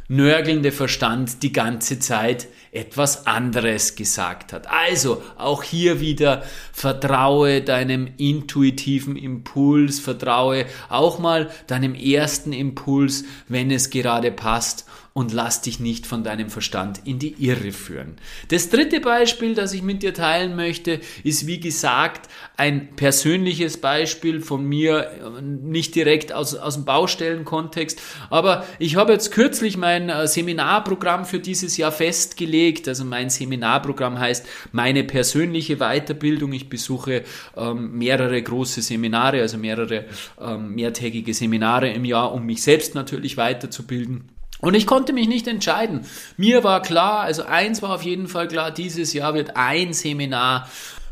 nörgelnde 0.09 0.73
Verstand 0.73 1.43
die 1.43 1.53
ganze 1.53 1.99
Zeit 1.99 2.49
etwas 2.71 3.27
anderes 3.27 3.97
gesagt 3.97 4.53
hat. 4.53 4.71
Also 4.71 5.23
auch 5.39 5.63
hier 5.63 6.01
wieder 6.01 6.43
vertraue 6.73 7.63
deinem 7.63 8.09
intuitiven 8.19 9.17
Impuls, 9.17 10.01
vertraue 10.01 10.67
auch 10.91 11.19
mal 11.19 11.51
deinem 11.67 11.95
ersten 11.95 12.53
Impuls, 12.53 13.25
wenn 13.49 13.71
es 13.71 13.89
gerade 13.89 14.31
passt 14.31 14.85
und 15.13 15.33
lass 15.33 15.63
dich 15.63 15.81
nicht 15.81 16.07
von 16.07 16.23
deinem 16.23 16.51
Verstand 16.51 17.01
in 17.05 17.19
die 17.19 17.35
Irre 17.45 17.73
führen. 17.73 18.17
Das 18.49 18.71
dritte 18.71 19.01
Beispiel, 19.01 19.55
das 19.55 19.73
ich 19.73 19.83
mit 19.83 20.03
dir 20.03 20.15
teilen 20.15 20.55
möchte, 20.55 21.01
ist 21.25 21.47
wie 21.47 21.59
gesagt 21.59 22.29
ein 22.57 22.95
persönliches 22.95 23.79
Beispiel 23.79 24.41
von 24.41 24.65
mir, 24.65 25.41
nicht 25.43 25.95
direkt 25.95 26.33
aus, 26.33 26.55
aus 26.55 26.75
dem 26.75 26.85
Baustellenkontext, 26.85 28.01
aber 28.31 28.65
ich 28.79 28.97
habe 28.97 29.13
jetzt 29.13 29.33
kürzlich 29.33 29.77
mein 29.77 30.09
äh, 30.09 30.27
Seminarprogramm 30.27 31.25
für 31.25 31.41
dieses 31.41 31.77
Jahr 31.77 31.93
festgelegt. 31.93 32.87
Also 32.89 33.05
mein 33.05 33.31
Seminarprogramm 33.31 34.19
heißt 34.19 34.47
meine 34.73 35.05
persönliche 35.05 35.77
Weiterbildung. 35.77 36.53
Ich 36.53 36.69
besuche 36.69 37.25
ähm, 37.57 37.99
mehrere 37.99 38.41
große 38.41 38.83
Seminare, 38.83 39.41
also 39.41 39.59
mehrere 39.59 40.07
ähm, 40.41 40.75
mehrtägige 40.75 41.35
Seminare 41.35 41.91
im 41.91 42.05
Jahr, 42.05 42.33
um 42.33 42.47
mich 42.47 42.63
selbst 42.63 42.95
natürlich 42.95 43.37
weiterzubilden. 43.37 44.40
Und 44.61 44.75
ich 44.75 44.87
konnte 44.87 45.13
mich 45.13 45.27
nicht 45.27 45.47
entscheiden. 45.49 46.07
Mir 46.37 46.65
war 46.65 46.83
klar, 46.83 47.21
also 47.21 47.45
eins 47.45 47.83
war 47.83 47.95
auf 47.95 48.03
jeden 48.03 48.29
Fall 48.29 48.49
klar, 48.49 48.71
dieses 48.71 49.13
Jahr 49.13 49.35
wird 49.35 49.57
ein 49.57 49.93
Seminar 49.93 50.69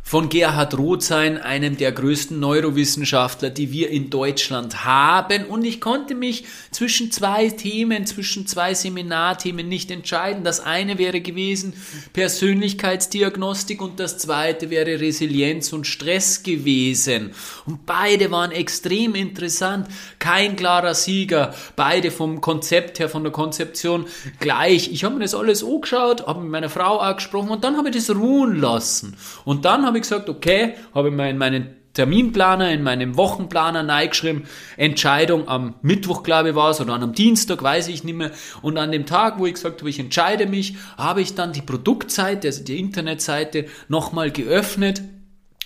von 0.09 0.31
Gerhard 0.31 0.79
Roth 0.79 1.03
sein, 1.03 1.37
einem 1.37 1.77
der 1.77 1.93
größten 1.93 2.41
Neurowissenschaftler, 2.41 3.51
die 3.51 3.73
wir 3.73 3.91
in 3.91 4.09
Deutschland 4.09 4.87
haben. 4.87 5.45
Und 5.45 5.67
ich 5.67 5.83
konnte 5.83 6.15
mich 6.15 6.47
zwischen 6.71 7.13
zwei 7.13 7.51
Themen, 7.51 8.07
zwischen 8.07 8.47
zwei 8.47 8.73
Seminarthemen 8.73 9.69
nicht 9.69 9.91
entscheiden. 9.91 10.45
Das 10.45 10.61
eine 10.61 10.97
wäre 10.97 11.21
gewesen 11.21 11.75
Persönlichkeitsdiagnostik 12.15 13.83
und 13.83 14.01
das 14.01 14.17
zweite 14.17 14.71
wäre 14.71 14.99
Resilienz 14.99 15.75
und 15.75 15.87
Stress 15.87 16.43
gewesen. 16.43 17.33
Und 17.67 17.85
beide 17.85 18.31
waren 18.31 18.51
extrem 18.51 19.15
interessant. 19.15 19.89
Kein 20.19 20.57
klarer 20.57 20.95
Sieger. 20.95 21.53
Beide 21.77 22.11
vom 22.11 22.41
Konzept 22.41 22.99
her, 22.99 23.11
von 23.11 23.25
der 23.25 23.33
Konzeption 23.33 24.07
gleich. 24.41 24.91
Ich 24.91 25.05
habe 25.05 25.17
mir 25.17 25.25
das 25.25 25.35
alles 25.35 25.63
angeschaut, 25.63 26.27
habe 26.27 26.41
mit 26.41 26.51
meiner 26.51 26.71
Frau 26.71 26.99
auch 26.99 27.17
gesprochen 27.17 27.51
und 27.51 27.63
dann 27.63 27.77
habe 27.77 27.91
ich 27.91 27.97
das 27.97 28.09
ruhen 28.17 28.59
lassen. 28.59 29.15
Und 29.45 29.67
dann 29.67 29.85
habe 29.85 29.98
ich 29.99 30.03
gesagt, 30.03 30.29
okay, 30.29 30.75
habe 30.95 31.09
ich 31.09 31.15
mir 31.15 31.29
in 31.29 31.39
meinen 31.39 31.77
Terminplaner, 31.95 32.71
in 32.71 32.83
meinem 32.83 33.17
Wochenplaner 33.17 33.89
reingeschrieben, 33.89 34.45
Entscheidung 34.77 35.49
am 35.49 35.75
Mittwoch, 35.83 36.23
glaube 36.23 36.51
ich, 36.51 36.55
war 36.55 36.71
es, 36.71 36.81
oder 36.81 36.95
an 36.95 37.03
einem 37.03 37.13
Dienstag, 37.13 37.63
weiß 37.63 37.89
ich 37.89 38.05
nicht 38.05 38.15
mehr. 38.15 38.31
Und 38.63 38.79
an 38.79 38.93
dem 38.93 39.05
Tag, 39.05 39.39
wo 39.39 39.47
ich 39.47 39.55
gesagt 39.55 39.81
habe, 39.81 39.91
ich 39.91 39.99
entscheide 39.99 40.47
mich, 40.47 40.77
habe 40.97 41.23
ich 41.23 41.35
dann 41.35 41.53
die 41.53 41.63
Produktseite, 41.63 42.47
also 42.47 42.63
die 42.63 42.79
Internetseite, 42.79 43.67
nochmal 43.89 44.31
geöffnet 44.31 45.03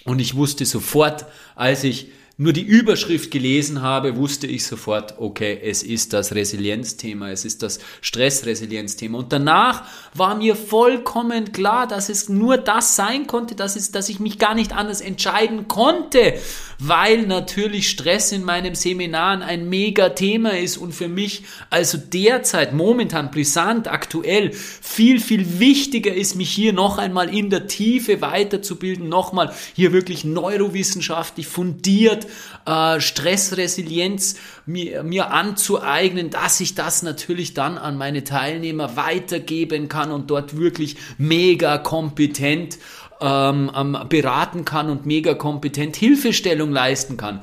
und 0.05 0.21
ich 0.21 0.35
wusste 0.35 0.65
sofort, 0.65 1.27
als 1.55 1.85
ich 1.85 2.09
nur 2.39 2.55
die 2.55 2.63
Überschrift 2.63 3.31
gelesen 3.31 3.83
habe, 3.83 4.17
wusste 4.17 4.47
ich 4.47 4.67
sofort, 4.67 5.19
okay, 5.19 5.61
es 5.63 5.83
ist 5.83 6.15
das 6.15 6.35
Resilienzthema, 6.35 7.31
es 7.31 7.45
ist 7.45 7.63
das 7.63 7.79
Stressresilienzthema. 8.01 9.19
Und 9.19 9.33
danach 9.33 9.85
war 10.15 10.35
mir 10.35 10.57
vollkommen 10.57 11.53
klar, 11.53 11.87
dass 11.87 12.09
es 12.09 12.31
nur 12.31 12.57
das 12.57 12.97
sein 12.97 13.27
konnte, 13.27 13.55
dass, 13.55 13.77
es, 13.77 13.91
dass 13.91 14.09
ich 14.09 14.19
mich 14.19 14.39
gar 14.39 14.55
nicht 14.55 14.73
anders 14.73 15.03
entscheiden 15.03 15.69
konnte, 15.69 16.35
weil 16.79 17.27
natürlich 17.27 17.91
Stress 17.91 18.33
in 18.33 18.45
meinem 18.45 18.75
Seminar 18.75 19.43
ein 19.43 19.69
mega 19.69 20.09
Thema 20.09 20.59
ist 20.59 20.79
und 20.79 20.95
für 20.95 21.09
mich 21.09 21.45
also 21.69 21.99
derzeit 21.99 22.73
momentan 22.73 23.31
brisant, 23.31 23.89
aktuell 23.89 24.53
viel, 24.53 25.21
viel 25.21 25.61
wichtiger 25.61 26.15
ist, 26.15 26.35
mich 26.35 26.51
hier 26.51 26.73
noch 26.73 26.97
einmal 26.97 27.33
in 27.35 27.51
der 27.51 27.67
Tiefe 27.67 28.23
weiterzubilden, 28.23 29.09
nochmal 29.09 29.55
hier 29.75 29.93
wirklich 29.93 30.25
neurowissenschaftlich 30.25 31.47
fundiert 31.47 32.22
äh, 32.67 33.01
Stressresilienz 33.01 34.37
mir, 34.67 35.03
mir 35.03 35.31
anzueignen, 35.31 36.31
dass 36.31 36.61
ich 36.61 36.75
das 36.75 37.03
natürlich 37.03 37.55
dann 37.55 37.79
an 37.79 37.97
meine 37.97 38.25
Teilnehmer 38.25 38.97
weitergeben 38.97 39.89
kann 39.89 40.11
und 40.11 40.31
dort 40.31 40.57
wirklich 40.57 40.97
mega 41.19 41.79
kompetent 41.79 42.79
ähm, 43.21 43.71
beraten 44.09 44.65
kann 44.65 44.91
und 44.91 45.07
mega 45.07 45.35
kompetent 45.35 45.97
Hilfestellung 45.97 46.73
leisten 46.73 47.17
kann. 47.17 47.41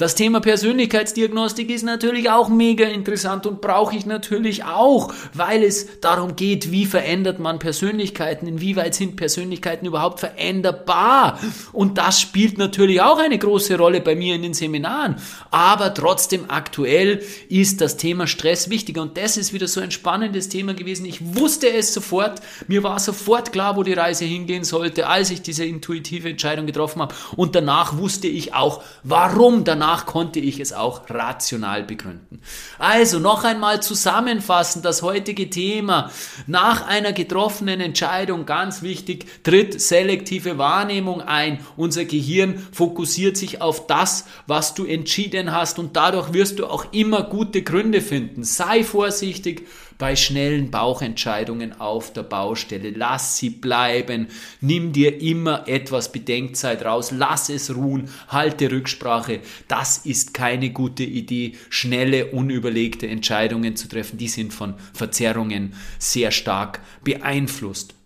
Das 0.00 0.14
Thema 0.14 0.40
Persönlichkeitsdiagnostik 0.40 1.68
ist 1.68 1.82
natürlich 1.82 2.30
auch 2.30 2.48
mega 2.48 2.86
interessant 2.86 3.44
und 3.44 3.60
brauche 3.60 3.94
ich 3.94 4.06
natürlich 4.06 4.64
auch, 4.64 5.12
weil 5.34 5.62
es 5.62 6.00
darum 6.00 6.36
geht, 6.36 6.72
wie 6.72 6.86
verändert 6.86 7.38
man 7.38 7.58
Persönlichkeiten, 7.58 8.46
inwieweit 8.46 8.94
sind 8.94 9.16
Persönlichkeiten 9.16 9.84
überhaupt 9.84 10.20
veränderbar. 10.20 11.38
Und 11.74 11.98
das 11.98 12.18
spielt 12.18 12.56
natürlich 12.56 13.02
auch 13.02 13.18
eine 13.18 13.36
große 13.36 13.76
Rolle 13.76 14.00
bei 14.00 14.14
mir 14.14 14.36
in 14.36 14.42
den 14.42 14.54
Seminaren. 14.54 15.16
Aber 15.50 15.92
trotzdem 15.92 16.46
aktuell 16.48 17.22
ist 17.50 17.82
das 17.82 17.98
Thema 17.98 18.26
Stress 18.26 18.70
wichtiger 18.70 19.02
und 19.02 19.18
das 19.18 19.36
ist 19.36 19.52
wieder 19.52 19.68
so 19.68 19.82
ein 19.82 19.90
spannendes 19.90 20.48
Thema 20.48 20.72
gewesen. 20.72 21.04
Ich 21.04 21.34
wusste 21.36 21.70
es 21.70 21.92
sofort, 21.92 22.40
mir 22.68 22.82
war 22.82 22.98
sofort 23.00 23.52
klar, 23.52 23.76
wo 23.76 23.82
die 23.82 23.92
Reise 23.92 24.24
hingehen 24.24 24.64
sollte, 24.64 25.08
als 25.08 25.30
ich 25.30 25.42
diese 25.42 25.66
intuitive 25.66 26.30
Entscheidung 26.30 26.64
getroffen 26.64 27.02
habe. 27.02 27.14
Und 27.36 27.54
danach 27.54 27.98
wusste 27.98 28.28
ich 28.28 28.54
auch, 28.54 28.82
warum 29.04 29.64
danach 29.64 29.89
danach 29.90 30.06
konnte 30.06 30.38
ich 30.38 30.60
es 30.60 30.72
auch 30.72 31.10
rational 31.10 31.82
begründen. 31.82 32.40
Also 32.78 33.18
noch 33.18 33.42
einmal 33.42 33.82
zusammenfassend 33.82 34.84
das 34.84 35.02
heutige 35.02 35.50
Thema. 35.50 36.10
Nach 36.46 36.86
einer 36.86 37.12
getroffenen 37.12 37.80
Entscheidung, 37.80 38.46
ganz 38.46 38.82
wichtig, 38.82 39.26
tritt 39.42 39.80
selektive 39.80 40.58
Wahrnehmung 40.58 41.22
ein. 41.22 41.58
Unser 41.76 42.04
Gehirn 42.04 42.58
fokussiert 42.72 43.36
sich 43.36 43.60
auf 43.60 43.88
das, 43.88 44.26
was 44.46 44.74
du 44.74 44.84
entschieden 44.84 45.52
hast 45.52 45.80
und 45.80 45.96
dadurch 45.96 46.32
wirst 46.32 46.60
du 46.60 46.66
auch 46.66 46.92
immer 46.92 47.24
gute 47.24 47.62
Gründe 47.62 48.00
finden. 48.00 48.44
Sei 48.44 48.84
vorsichtig, 48.84 49.66
bei 50.00 50.16
schnellen 50.16 50.70
Bauchentscheidungen 50.70 51.78
auf 51.78 52.12
der 52.12 52.24
Baustelle. 52.24 52.90
Lass 52.90 53.36
sie 53.36 53.50
bleiben. 53.50 54.26
Nimm 54.60 54.92
dir 54.92 55.20
immer 55.20 55.68
etwas 55.68 56.10
Bedenkzeit 56.10 56.84
raus. 56.84 57.12
Lass 57.12 57.50
es 57.50 57.76
ruhen. 57.76 58.08
Halte 58.26 58.72
Rücksprache. 58.72 59.40
Das 59.68 59.98
ist 59.98 60.34
keine 60.34 60.70
gute 60.70 61.04
Idee, 61.04 61.52
schnelle, 61.68 62.32
unüberlegte 62.32 63.06
Entscheidungen 63.06 63.76
zu 63.76 63.88
treffen. 63.88 64.16
Die 64.16 64.28
sind 64.28 64.54
von 64.54 64.74
Verzerrungen 64.94 65.74
sehr 65.98 66.30
stark 66.30 66.80
beeinflusst. 67.04 67.99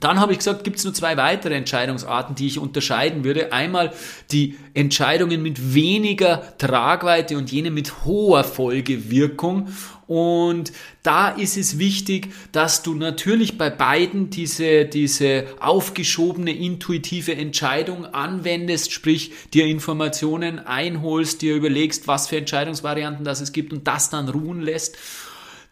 Dann 0.00 0.20
habe 0.20 0.32
ich 0.32 0.38
gesagt, 0.38 0.64
gibt 0.64 0.76
es 0.76 0.84
nur 0.84 0.92
zwei 0.92 1.16
weitere 1.16 1.54
Entscheidungsarten, 1.54 2.34
die 2.34 2.46
ich 2.46 2.58
unterscheiden 2.58 3.24
würde. 3.24 3.52
Einmal 3.52 3.92
die 4.30 4.56
Entscheidungen 4.74 5.42
mit 5.42 5.74
weniger 5.74 6.56
Tragweite 6.58 7.38
und 7.38 7.50
jene 7.50 7.70
mit 7.70 8.04
hoher 8.04 8.44
Folgewirkung. 8.44 9.68
Und 10.06 10.72
da 11.02 11.30
ist 11.30 11.56
es 11.56 11.78
wichtig, 11.78 12.28
dass 12.52 12.82
du 12.82 12.94
natürlich 12.94 13.58
bei 13.58 13.70
beiden 13.70 14.30
diese, 14.30 14.84
diese 14.84 15.46
aufgeschobene 15.60 16.54
intuitive 16.54 17.34
Entscheidung 17.34 18.04
anwendest, 18.04 18.92
sprich 18.92 19.32
dir 19.52 19.66
Informationen 19.66 20.60
einholst, 20.60 21.42
dir 21.42 21.56
überlegst, 21.56 22.06
was 22.06 22.28
für 22.28 22.36
Entscheidungsvarianten 22.36 23.24
das 23.24 23.40
es 23.40 23.52
gibt 23.52 23.72
und 23.72 23.88
das 23.88 24.10
dann 24.10 24.28
ruhen 24.28 24.60
lässt. 24.60 24.96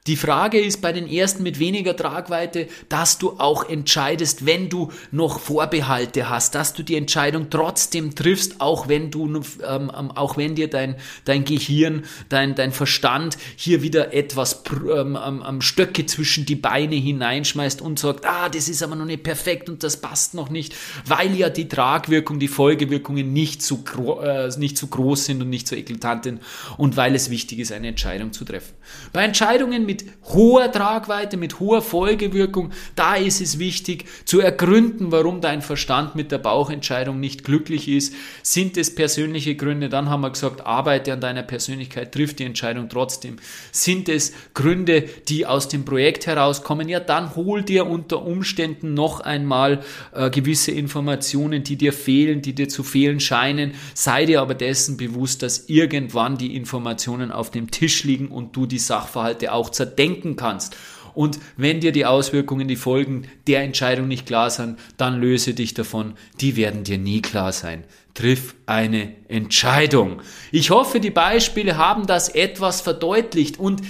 Die 0.06 0.16
Frage 0.16 0.60
ist 0.60 0.82
bei 0.82 0.92
den 0.92 1.08
ersten 1.08 1.42
mit 1.42 1.58
weniger 1.58 1.96
Tragweite, 1.96 2.68
dass 2.90 3.16
du 3.16 3.36
auch 3.38 3.66
entscheidest, 3.70 4.44
wenn 4.44 4.68
du 4.68 4.92
noch 5.12 5.40
Vorbehalte 5.40 6.28
hast, 6.28 6.54
dass 6.54 6.74
du 6.74 6.82
die 6.82 6.96
Entscheidung 6.96 7.48
trotzdem 7.48 8.14
triffst, 8.14 8.60
auch 8.60 8.86
wenn 8.86 9.10
du, 9.10 9.24
ähm, 9.26 9.42
ähm, 9.66 10.10
auch 10.10 10.36
wenn 10.36 10.56
dir 10.56 10.68
dein, 10.68 10.96
dein 11.24 11.46
Gehirn, 11.46 12.04
dein, 12.28 12.54
dein 12.54 12.72
Verstand 12.72 13.38
hier 13.56 13.80
wieder 13.80 14.12
etwas 14.12 14.62
ähm, 14.94 15.18
ähm, 15.24 15.62
Stöcke 15.62 16.04
zwischen 16.04 16.44
die 16.44 16.56
Beine 16.56 16.96
hineinschmeißt 16.96 17.80
und 17.80 17.98
sagt, 17.98 18.26
ah, 18.26 18.50
das 18.50 18.68
ist 18.68 18.82
aber 18.82 18.96
noch 18.96 19.06
nicht 19.06 19.22
perfekt 19.22 19.70
und 19.70 19.82
das 19.82 19.96
passt 19.96 20.34
noch 20.34 20.50
nicht, 20.50 20.74
weil 21.06 21.34
ja 21.34 21.48
die 21.48 21.66
Tragwirkung, 21.66 22.38
die 22.38 22.48
Folgewirkungen 22.48 23.32
nicht 23.32 23.62
so, 23.62 23.82
äh, 24.20 24.50
nicht 24.58 24.76
so 24.76 24.86
groß 24.86 25.24
sind 25.24 25.40
und 25.40 25.48
nicht 25.48 25.66
so 25.66 25.74
eklatant 25.74 26.24
sind 26.24 26.42
und 26.76 26.98
weil 26.98 27.14
es 27.14 27.30
wichtig 27.30 27.60
ist, 27.60 27.72
eine 27.72 27.88
Entscheidung 27.88 28.34
zu 28.34 28.44
treffen. 28.44 28.74
Bei 29.14 29.24
Entscheidungen 29.24 29.86
mit 29.86 29.93
mit 29.94 30.06
hoher 30.24 30.72
Tragweite, 30.72 31.36
mit 31.36 31.60
hoher 31.60 31.80
Folgewirkung, 31.80 32.72
da 32.96 33.14
ist 33.14 33.40
es 33.40 33.60
wichtig 33.60 34.06
zu 34.24 34.40
ergründen, 34.40 35.12
warum 35.12 35.40
dein 35.40 35.62
Verstand 35.62 36.16
mit 36.16 36.32
der 36.32 36.38
Bauchentscheidung 36.38 37.20
nicht 37.20 37.44
glücklich 37.44 37.86
ist. 37.88 38.14
Sind 38.42 38.76
es 38.76 38.92
persönliche 38.92 39.54
Gründe? 39.54 39.88
Dann 39.88 40.08
haben 40.08 40.22
wir 40.22 40.30
gesagt, 40.30 40.66
arbeite 40.66 41.12
an 41.12 41.20
deiner 41.20 41.44
Persönlichkeit, 41.44 42.12
triff 42.12 42.34
die 42.34 42.44
Entscheidung 42.44 42.88
trotzdem. 42.88 43.36
Sind 43.70 44.08
es 44.08 44.32
Gründe, 44.54 45.02
die 45.28 45.46
aus 45.46 45.68
dem 45.68 45.84
Projekt 45.84 46.26
herauskommen? 46.26 46.88
Ja, 46.88 46.98
dann 46.98 47.36
hol 47.36 47.62
dir 47.62 47.86
unter 47.86 48.24
Umständen 48.24 48.94
noch 48.94 49.20
einmal 49.20 49.84
äh, 50.12 50.30
gewisse 50.30 50.72
Informationen, 50.72 51.62
die 51.62 51.76
dir 51.76 51.92
fehlen, 51.92 52.42
die 52.42 52.54
dir 52.54 52.68
zu 52.68 52.82
fehlen 52.82 53.20
scheinen. 53.20 53.74
Sei 53.94 54.26
dir 54.26 54.40
aber 54.40 54.54
dessen 54.54 54.96
bewusst, 54.96 55.42
dass 55.42 55.68
irgendwann 55.68 56.36
die 56.38 56.56
Informationen 56.56 57.30
auf 57.30 57.52
dem 57.52 57.70
Tisch 57.70 58.02
liegen 58.02 58.28
und 58.28 58.56
du 58.56 58.66
die 58.66 58.78
Sachverhalte 58.78 59.52
auch 59.52 59.70
zerstörst 59.70 59.83
zerdenken 59.84 60.36
kannst. 60.36 60.76
Und 61.14 61.38
wenn 61.56 61.80
dir 61.80 61.92
die 61.92 62.06
Auswirkungen, 62.06 62.66
die 62.66 62.76
Folgen 62.76 63.28
der 63.46 63.62
Entscheidung 63.62 64.08
nicht 64.08 64.26
klar 64.26 64.50
sind, 64.50 64.78
dann 64.96 65.20
löse 65.20 65.54
dich 65.54 65.72
davon. 65.72 66.14
Die 66.40 66.56
werden 66.56 66.82
dir 66.82 66.98
nie 66.98 67.22
klar 67.22 67.52
sein. 67.52 67.84
Triff 68.14 68.54
eine 68.66 69.12
Entscheidung. 69.28 70.22
Ich 70.50 70.70
hoffe, 70.70 70.98
die 70.98 71.10
Beispiele 71.10 71.76
haben 71.76 72.06
das 72.06 72.28
etwas 72.28 72.80
verdeutlicht 72.80 73.58
und 73.58 73.82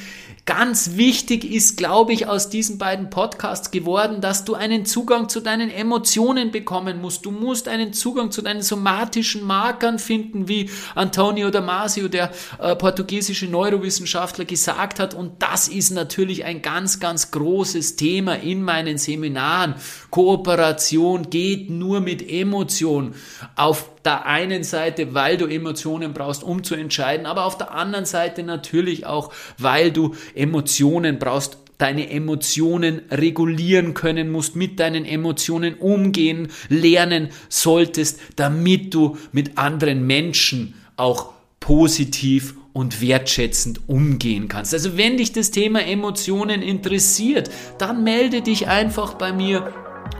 Ganz 0.47 0.99
wichtig 0.99 1.51
ist, 1.51 1.79
glaube 1.79 2.13
ich, 2.13 2.27
aus 2.27 2.51
diesen 2.51 2.77
beiden 2.77 3.09
Podcasts 3.09 3.71
geworden, 3.71 4.21
dass 4.21 4.45
du 4.45 4.53
einen 4.55 4.85
Zugang 4.85 5.31
zu 5.31 5.41
deinen 5.41 5.71
Emotionen 5.71 6.51
bekommen 6.51 7.01
musst. 7.01 7.25
Du 7.25 7.31
musst 7.31 7.67
einen 7.67 7.95
Zugang 7.95 8.31
zu 8.31 8.43
deinen 8.43 8.61
somatischen 8.61 9.43
Markern 9.43 9.99
finden, 9.99 10.47
wie 10.47 10.69
Antonio 10.95 11.51
Damasio, 11.51 12.09
der 12.09 12.31
äh, 12.59 12.77
portugiesische 12.77 13.47
Neurowissenschaftler, 13.47 14.45
gesagt 14.45 15.01
hat. 15.01 15.15
Und 15.15 15.43
das 15.43 15.67
ist 15.67 15.93
natürlich 15.93 16.45
ein 16.45 16.61
ganz, 16.61 17.01
ganz 17.01 17.31
großes 17.31 17.97
Thema 17.97 18.35
in 18.35 18.61
meinen 18.61 18.99
Seminaren. 18.99 19.77
Kooperation 20.11 21.31
geht 21.31 21.71
nur 21.71 22.03
mit 22.03 22.29
Emotion. 22.31 23.15
Auf 23.57 23.94
der 24.05 24.27
einen 24.27 24.65
Seite, 24.65 25.15
weil 25.15 25.37
du 25.37 25.47
Emotionen 25.47 26.13
brauchst, 26.13 26.43
um 26.43 26.63
zu 26.63 26.75
entscheiden, 26.75 27.27
aber 27.27 27.45
auf 27.45 27.59
der 27.59 27.73
anderen 27.73 28.05
Seite 28.05 28.43
natürlich 28.43 29.07
auch, 29.07 29.33
weil 29.59 29.91
du 29.91 30.15
Emotionen 30.35 31.19
brauchst, 31.19 31.59
deine 31.79 32.11
Emotionen 32.11 33.03
regulieren 33.11 33.95
können 33.95 34.31
musst, 34.31 34.57
mit 34.57 34.79
deinen 34.79 35.05
Emotionen 35.05 35.75
umgehen 35.75 36.49
lernen 36.69 37.31
solltest, 37.49 38.21
damit 38.37 38.95
du 38.95 39.17
mit 39.33 39.59
anderen 39.59 40.07
Menschen 40.07 40.75
auch 40.97 41.33
positiv 41.61 42.55
und 42.73 43.01
wertschätzend 43.01 43.81
umgehen 43.87 44.49
kannst. 44.49 44.75
Also 44.75 44.97
wenn 44.97 45.17
dich 45.17 45.33
das 45.33 45.51
Thema 45.51 45.81
Emotionen 45.85 46.61
interessiert, 46.61 47.51
dann 47.79 48.05
melde 48.05 48.43
dich 48.43 48.69
einfach 48.69 49.15
bei 49.15 49.33
mir 49.33 49.73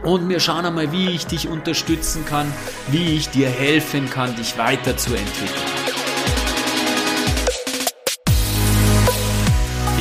und 0.03 0.29
wir 0.29 0.39
schauen 0.39 0.65
einmal, 0.65 0.91
wie 0.91 1.09
ich 1.09 1.25
dich 1.25 1.47
unterstützen 1.47 2.25
kann, 2.25 2.51
wie 2.87 3.15
ich 3.15 3.29
dir 3.29 3.49
helfen 3.49 4.09
kann, 4.09 4.35
dich 4.35 4.57
weiterzuentwickeln. 4.57 5.49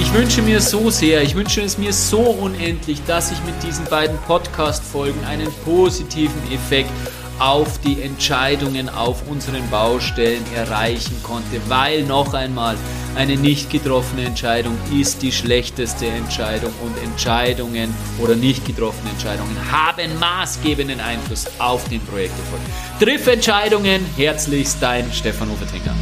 Ich 0.00 0.12
wünsche 0.12 0.42
mir 0.42 0.60
so 0.60 0.90
sehr, 0.90 1.22
ich 1.22 1.34
wünsche 1.34 1.62
es 1.62 1.78
mir 1.78 1.92
so 1.92 2.20
unendlich, 2.20 3.02
dass 3.06 3.32
ich 3.32 3.42
mit 3.44 3.62
diesen 3.62 3.84
beiden 3.86 4.18
Podcast-Folgen 4.26 5.24
einen 5.24 5.52
positiven 5.64 6.40
Effekt 6.52 6.90
auf 7.38 7.78
die 7.80 8.02
Entscheidungen 8.02 8.88
auf 8.88 9.26
unseren 9.28 9.68
Baustellen 9.70 10.42
erreichen 10.54 11.16
konnte, 11.22 11.60
weil 11.68 12.04
noch 12.04 12.34
einmal 12.34 12.76
eine 13.16 13.36
nicht 13.36 13.70
getroffene 13.70 14.24
Entscheidung 14.24 14.76
ist 14.92 15.22
die 15.22 15.32
schlechteste 15.32 16.06
Entscheidung 16.06 16.72
und 16.82 16.96
Entscheidungen 17.02 17.94
oder 18.18 18.34
nicht 18.34 18.64
getroffene 18.64 19.10
Entscheidungen 19.10 19.56
haben 19.70 20.18
maßgebenden 20.18 21.00
Einfluss 21.00 21.46
auf 21.58 21.88
den 21.88 22.00
Projekterfolg. 22.00 22.62
Triff 22.98 23.26
Entscheidungen, 23.26 24.04
herzlichst 24.16 24.78
dein 24.80 25.12
Stefan 25.12 25.50
Ufertinger. 25.50 25.94